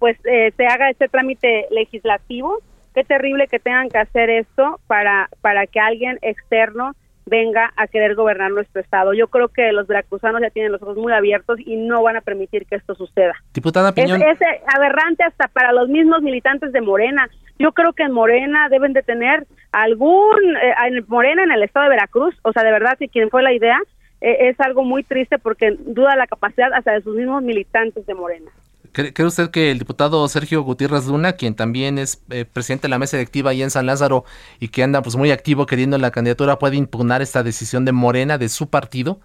[0.00, 2.58] pues eh, se haga este trámite legislativo
[2.96, 6.92] qué terrible que tengan que hacer esto para, para que alguien externo
[7.26, 9.12] venga a querer gobernar nuestro estado.
[9.12, 12.22] Yo creo que los veracruzanos ya tienen los ojos muy abiertos y no van a
[12.22, 13.34] permitir que esto suceda.
[13.52, 14.22] Diputada Piñón.
[14.22, 14.38] Es,
[14.74, 17.28] aberrante hasta para los mismos militantes de Morena.
[17.58, 21.84] Yo creo que en Morena deben de tener algún, eh, en Morena en el estado
[21.84, 23.78] de Veracruz, o sea, de verdad, si quien fue la idea,
[24.22, 28.14] eh, es algo muy triste porque duda la capacidad hasta de sus mismos militantes de
[28.14, 28.50] Morena.
[28.96, 32.98] ¿Cree, usted que el diputado Sergio Gutiérrez Luna, quien también es eh, presidente de la
[32.98, 34.24] mesa directiva ahí en San Lázaro
[34.58, 38.38] y que anda pues muy activo queriendo la candidatura, puede impugnar esta decisión de Morena,
[38.38, 39.20] de su partido?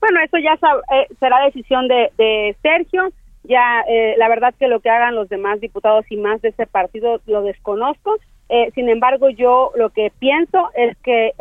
[0.00, 0.54] Bueno, eso ya
[0.94, 3.12] eh, será decisión de, Sergio.
[3.44, 6.66] Ya eh, la verdad que lo que hagan los demás diputados y más de ese
[6.66, 8.16] partido lo desconozco.
[8.74, 11.32] sin embargo, yo lo que pienso es que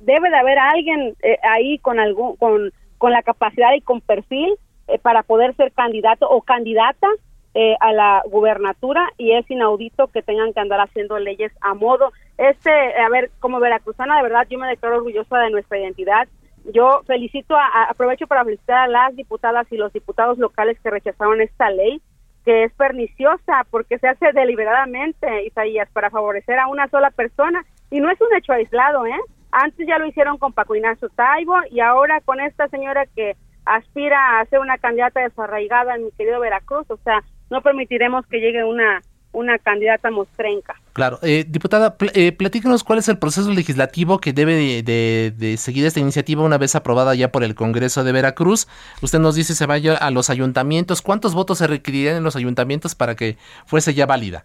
[0.00, 4.54] debe de haber alguien ahí con algún con con la capacidad y con perfil
[4.88, 7.06] eh, para poder ser candidato o candidata
[7.54, 12.12] eh, a la gubernatura y es inaudito que tengan que andar haciendo leyes a modo.
[12.36, 16.28] Este, a ver, como veracruzana, de verdad, yo me declaro orgullosa de nuestra identidad.
[16.72, 21.40] Yo felicito, a, aprovecho para felicitar a las diputadas y los diputados locales que rechazaron
[21.40, 22.00] esta ley,
[22.44, 27.64] que es perniciosa porque se hace deliberadamente, Isaías, para favorecer a una sola persona.
[27.90, 29.20] Y no es un hecho aislado, ¿eh?
[29.50, 33.36] Antes ya lo hicieron con Paco Ignacio Taibo y ahora con esta señora que
[33.76, 38.40] aspira a ser una candidata desarraigada en mi querido Veracruz, o sea, no permitiremos que
[38.40, 39.00] llegue una
[39.32, 40.76] una candidata mostrenca.
[40.92, 46.00] Claro, eh, diputada, eh, platícanos cuál es el proceso legislativo que debe de, seguir esta
[46.00, 48.66] iniciativa una vez aprobada ya por el Congreso de Veracruz.
[49.02, 51.02] Usted nos dice se vaya a los ayuntamientos.
[51.02, 54.44] ¿Cuántos votos se requerirían en los ayuntamientos para que fuese ya válida?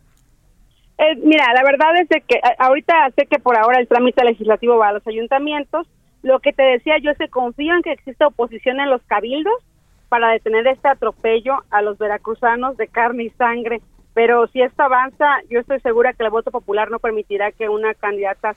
[0.97, 4.89] Eh, mira, la verdad es que ahorita sé que por ahora el trámite legislativo va
[4.89, 5.87] a los ayuntamientos.
[6.23, 9.53] Lo que te decía yo que confío en que exista oposición en los cabildos
[10.07, 13.81] para detener este atropello a los veracruzanos de carne y sangre.
[14.13, 17.93] Pero si esto avanza, yo estoy segura que el voto popular no permitirá que una
[17.93, 18.55] candidata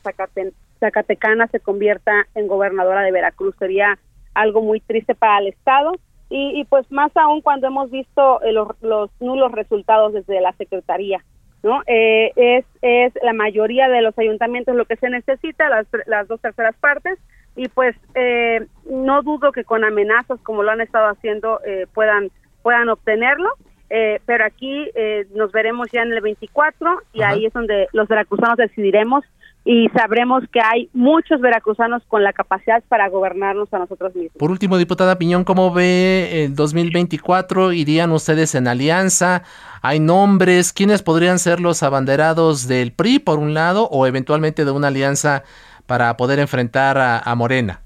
[0.78, 3.56] zacatecana se convierta en gobernadora de Veracruz.
[3.58, 3.98] Sería
[4.34, 5.92] algo muy triste para el Estado
[6.28, 11.24] y, pues más aún cuando hemos visto eh, los, nulos resultados desde la Secretaría.
[11.62, 11.82] ¿no?
[11.86, 16.40] Eh, es, es la mayoría de los ayuntamientos lo que se necesita, las, las dos
[16.40, 17.18] terceras partes,
[17.56, 22.30] y pues eh, no dudo que con amenazas como lo han estado haciendo eh, puedan
[22.62, 23.50] puedan obtenerlo
[23.88, 28.08] eh, pero aquí eh, nos veremos ya en el 24 y ahí es donde los
[28.08, 29.24] veracruzanos decidiremos
[29.64, 34.36] y sabremos que hay muchos veracruzanos con la capacidad para gobernarnos a nosotros mismos.
[34.38, 37.72] Por último, diputada Piñón, ¿cómo ve el 2024?
[37.72, 39.42] ¿Irían ustedes en alianza?
[39.82, 40.72] ¿Hay nombres?
[40.72, 45.42] ¿Quiénes podrían ser los abanderados del PRI, por un lado, o eventualmente de una alianza
[45.86, 47.80] para poder enfrentar a, Morena?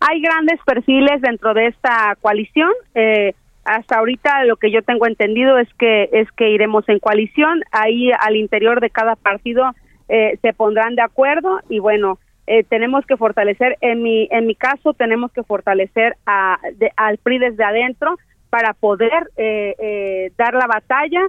[0.00, 2.70] Hay grandes perfiles dentro de esta coalición.
[2.94, 3.34] Eh,
[3.64, 7.62] hasta ahorita lo que yo tengo entendido es que es que iremos en coalición.
[7.72, 9.74] Ahí al interior de cada partido
[10.08, 14.56] eh, se pondrán de acuerdo y bueno, eh, tenemos que fortalecer, en mi, en mi
[14.56, 16.58] caso, tenemos que fortalecer a,
[16.96, 21.20] al PRI desde adentro para poder eh, dar la batalla.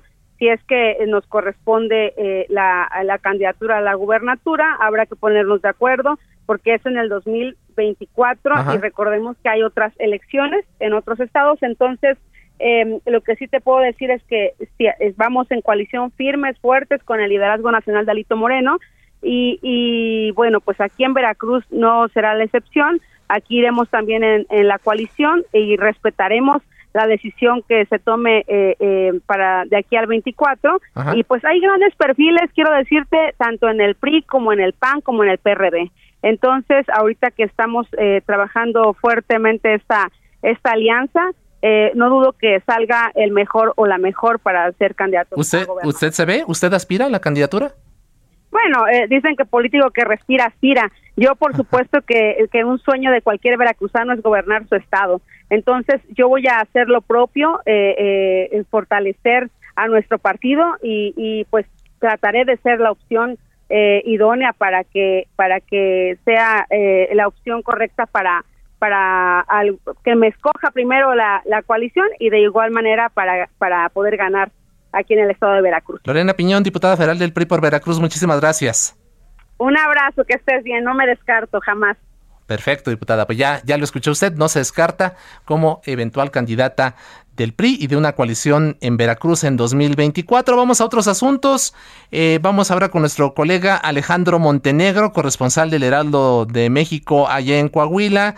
[0.42, 5.70] Si es que nos corresponde la, la candidatura a la gubernatura, habrá que ponernos de
[5.70, 6.18] acuerdo
[6.48, 12.18] porque es en el 2024 y recordemos que hay otras elecciones en otros estados, entonces
[12.58, 17.04] eh, lo que sí te puedo decir es que si, vamos en coalición firmes, fuertes
[17.04, 18.80] con el liderazgo nacional de Alito Moreno
[19.22, 24.68] y, y, bueno, pues aquí en Veracruz no será la excepción, aquí iremos también en,
[24.68, 26.62] la coalición y respetaremos
[26.94, 30.80] la decisión que se tome eh, eh, para de aquí al 24
[31.16, 35.02] y pues hay grandes perfiles, quiero decirte, tanto en el PRI como en el PAN
[35.02, 35.92] como en el PRD.
[36.22, 40.12] Entonces, ahorita que estamos eh, trabajando fuertemente esta
[40.42, 41.32] esta alianza,
[41.62, 45.36] eh, no dudo que salga el mejor o la mejor para ser candidato.
[45.38, 46.44] ¿Usted, ¿usted se ve?
[46.48, 47.74] ¿Usted aspira a la candidatura?
[48.50, 50.92] Bueno, eh, dicen que político que respira aspira.
[51.18, 55.22] Yo, por supuesto, que, que un sueño de cualquier veracruzano es gobernar su estado.
[55.50, 61.46] Entonces, yo voy a hacer lo propio, eh, eh fortalecer a nuestro partido y, y
[61.46, 61.66] pues
[62.00, 63.38] trataré de ser la opción
[63.74, 68.44] eh, idónea para que para que sea eh, la opción correcta para
[68.80, 69.46] para
[70.04, 74.52] que me escoja primero la, coalición y de igual manera para, para poder ganar
[74.92, 76.02] aquí en el estado de Veracruz.
[76.04, 79.01] Lorena Piñón, diputada federal del PRI por Veracruz, muchísimas gracias.
[79.62, 81.96] Un abrazo, que estés bien, no me descarto jamás.
[82.48, 83.28] Perfecto, diputada.
[83.28, 86.96] Pues ya, ya lo escuchó usted, no se descarta como eventual candidata
[87.36, 90.58] del PRI y de una coalición en Veracruz en 2024.
[90.58, 91.76] Vamos a otros asuntos.
[92.10, 97.70] Eh, vamos ahora con nuestro colega Alejandro Montenegro, corresponsal del Heraldo de México allá en
[97.70, 98.34] Coahuila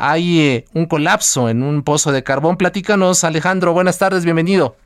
[0.00, 2.56] hay eh, un colapso en un pozo de carbón.
[2.56, 4.76] Platícanos, Alejandro, buenas tardes, bienvenido.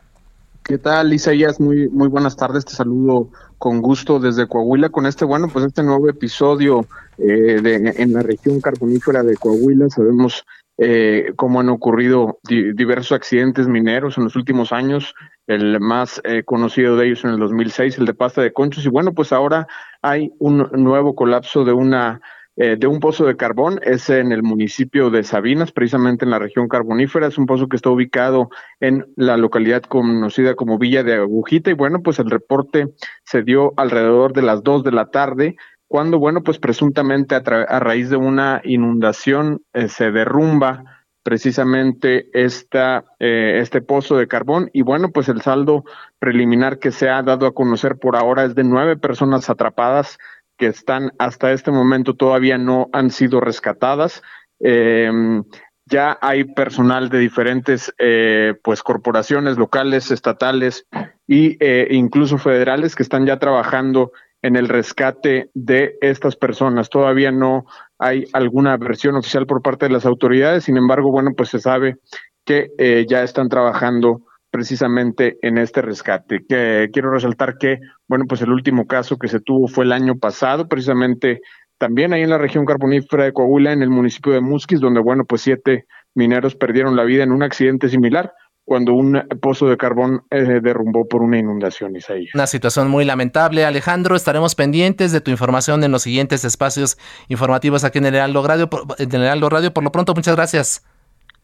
[0.65, 1.59] ¿Qué tal, Isaías?
[1.59, 5.83] Muy, muy buenas tardes, te saludo con gusto desde Coahuila con este, bueno, pues este
[5.83, 6.87] nuevo episodio
[7.19, 9.89] eh, de, en la región carbonífera de Coahuila.
[9.91, 10.45] Sabemos
[10.79, 15.15] eh, cómo han ocurrido diversos accidentes mineros en los últimos años,
[15.49, 18.89] el más eh, conocido de ellos en el 2006, el de Pasta de Conchos, y
[18.89, 19.67] bueno, pues ahora
[20.01, 22.21] hay un nuevo colapso de una
[22.57, 26.39] eh, de un pozo de carbón, es en el municipio de Sabinas, precisamente en la
[26.39, 28.51] región carbonífera, es un pozo que está ubicado
[28.81, 31.71] en la localidad conocida como Villa de Agujita.
[31.71, 32.89] Y bueno, pues el reporte
[33.25, 35.57] se dio alrededor de las dos de la tarde,
[35.89, 37.41] cuando bueno, pues presuntamente a,
[37.81, 40.85] raíz de una inundación eh, se derrumba
[41.23, 44.71] precisamente esta, eh, este pozo de carbón.
[44.73, 45.85] Y bueno, pues el saldo
[46.19, 50.19] preliminar que se ha dado a conocer por ahora es de nueve personas atrapadas,
[50.59, 54.23] que están hasta este momento todavía no han sido rescatadas.
[54.61, 55.45] Em,
[55.87, 60.87] ya hay personal de diferentes eh, pues corporaciones locales, estatales
[61.29, 66.91] e incluso federales que están ya trabajando en el rescate de estas personas.
[66.91, 67.65] Todavía no
[67.99, 71.99] hay alguna versión oficial por parte de las autoridades, sin embargo, bueno, pues se sabe
[72.45, 74.23] que eh, ya están trabajando
[74.53, 76.45] precisamente en este rescate.
[76.49, 80.19] Que quiero resaltar que, bueno, pues el último caso que se tuvo fue el año
[80.19, 81.41] pasado, precisamente
[81.79, 85.25] también ahí en la región carbonífera de Coahuila, en el municipio de Musquis, donde, bueno,
[85.25, 88.33] pues siete mineros perdieron la vida en un accidente similar
[88.65, 92.31] cuando un pozo de carbón eh, derrumbó por una inundación, Isaías.
[92.35, 94.15] Una situación muy lamentable, Alejandro.
[94.15, 96.97] Estaremos pendientes de tu información en los siguientes espacios
[97.29, 98.71] informativos aquí en el Radio.
[98.99, 99.73] En el Heraldo Radio.
[99.73, 100.85] Por lo pronto, muchas gracias.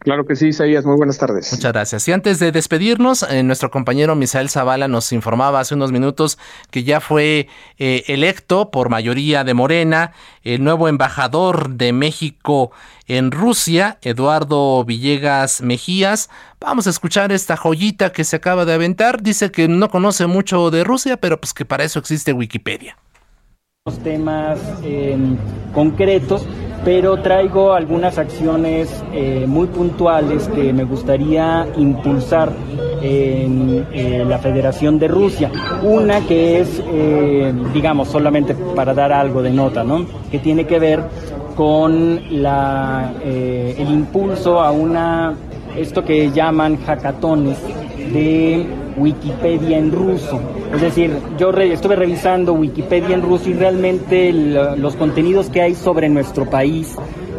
[0.01, 0.85] Claro que sí, Isaías.
[0.85, 1.53] Muy buenas tardes.
[1.53, 2.07] Muchas gracias.
[2.07, 6.39] Y antes de despedirnos, eh, nuestro compañero Misael Zavala nos informaba hace unos minutos
[6.71, 10.13] que ya fue eh, electo por mayoría de Morena
[10.45, 12.71] el nuevo embajador de México
[13.09, 16.31] en Rusia, Eduardo Villegas Mejías.
[16.61, 19.21] Vamos a escuchar esta joyita que se acaba de aventar.
[19.21, 22.97] Dice que no conoce mucho de Rusia, pero pues que para eso existe Wikipedia.
[24.05, 25.17] Temas eh,
[25.73, 26.47] concretos
[26.85, 32.53] pero traigo algunas acciones eh, muy puntuales que me gustaría impulsar
[33.03, 35.51] en eh, la Federación de Rusia.
[35.83, 40.07] Una que es, eh, digamos, solamente para dar algo de nota, ¿no?
[40.31, 41.03] Que tiene que ver
[41.57, 45.35] con la, eh, el impulso a una,
[45.77, 47.59] esto que llaman hackatones
[48.13, 48.67] de
[48.99, 50.41] Wikipedia en ruso.
[50.75, 56.09] Es decir, yo estuve revisando Wikipedia en ruso y realmente los contenidos que hay sobre
[56.09, 56.97] nuestro país,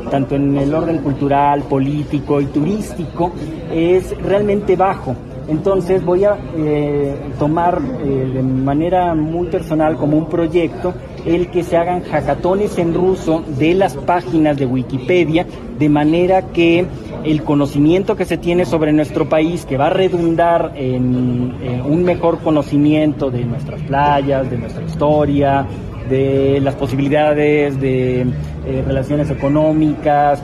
[0.10, 3.32] tanto en el orden cultural, político y turístico,
[3.72, 5.16] es realmente bajo.
[5.48, 10.94] Entonces voy a eh, tomar eh, de manera muy personal como un proyecto
[11.26, 15.46] el que se hagan hackatones en ruso de las páginas de Wikipedia,
[15.78, 16.86] de manera que
[17.24, 21.56] el conocimiento que se tiene sobre nuestro país, que va a redundar en,
[21.86, 25.66] un mejor conocimiento de nuestras playas, de nuestra historia,
[26.10, 30.44] de las posibilidades de eh, relaciones económicas.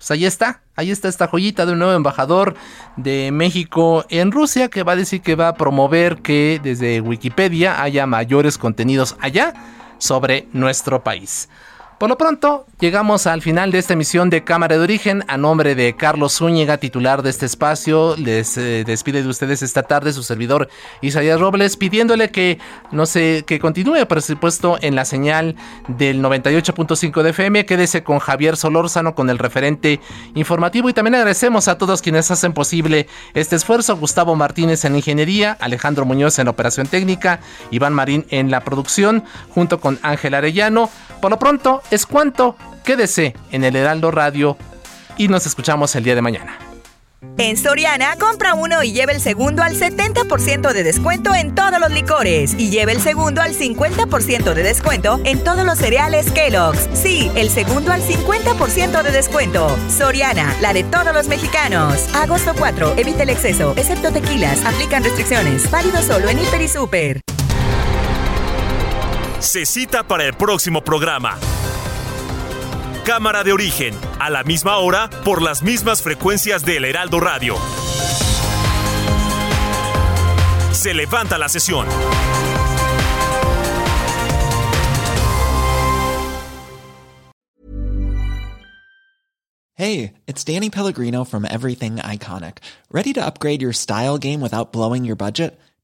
[0.00, 2.54] Pues ahí está, ahí está esta joyita de un nuevo embajador
[2.96, 7.82] de México en Rusia que va a decir que va a promover que desde Wikipedia
[7.82, 9.52] haya mayores contenidos allá
[9.98, 11.50] sobre nuestro país.
[12.00, 15.22] Por lo pronto, llegamos al final de esta emisión de Cámara de Origen.
[15.28, 19.82] A nombre de Carlos Zúñiga, titular de este espacio, les eh, despide de ustedes esta
[19.82, 20.70] tarde su servidor
[21.02, 22.58] Isaías Robles, pidiéndole que
[22.90, 25.56] no sé, que continúe, por supuesto, en la señal
[25.88, 27.66] del 98.5 de FM.
[27.66, 30.00] Quédese con Javier Solórzano con el referente
[30.34, 30.88] informativo.
[30.88, 36.06] Y también agradecemos a todos quienes hacen posible este esfuerzo: Gustavo Martínez en Ingeniería, Alejandro
[36.06, 37.40] Muñoz en Operación Técnica,
[37.70, 40.88] Iván Marín en la producción, junto con Ángel Arellano.
[41.20, 42.56] Por lo pronto, es cuanto.
[42.84, 44.56] Quédese en el Heraldo Radio
[45.16, 46.58] y nos escuchamos el día de mañana.
[47.36, 51.90] En Soriana, compra uno y lleve el segundo al 70% de descuento en todos los
[51.90, 52.54] licores.
[52.58, 56.88] Y lleve el segundo al 50% de descuento en todos los cereales Kellogg's.
[56.94, 59.76] Sí, el segundo al 50% de descuento.
[59.90, 62.08] Soriana, la de todos los mexicanos.
[62.14, 64.64] Agosto 4, evite el exceso, excepto tequilas.
[64.64, 65.70] Aplican restricciones.
[65.70, 67.20] Válido solo en Hiper y Super.
[69.40, 71.38] Se cita para el próximo programa.
[73.04, 77.56] Cámara de origen, a la misma hora, por las mismas frecuencias del Heraldo Radio.
[80.72, 81.86] Se levanta la sesión.
[89.74, 92.58] Hey, it's Danny Pellegrino from Everything Iconic.
[92.92, 95.58] Ready to upgrade your style game without blowing your budget?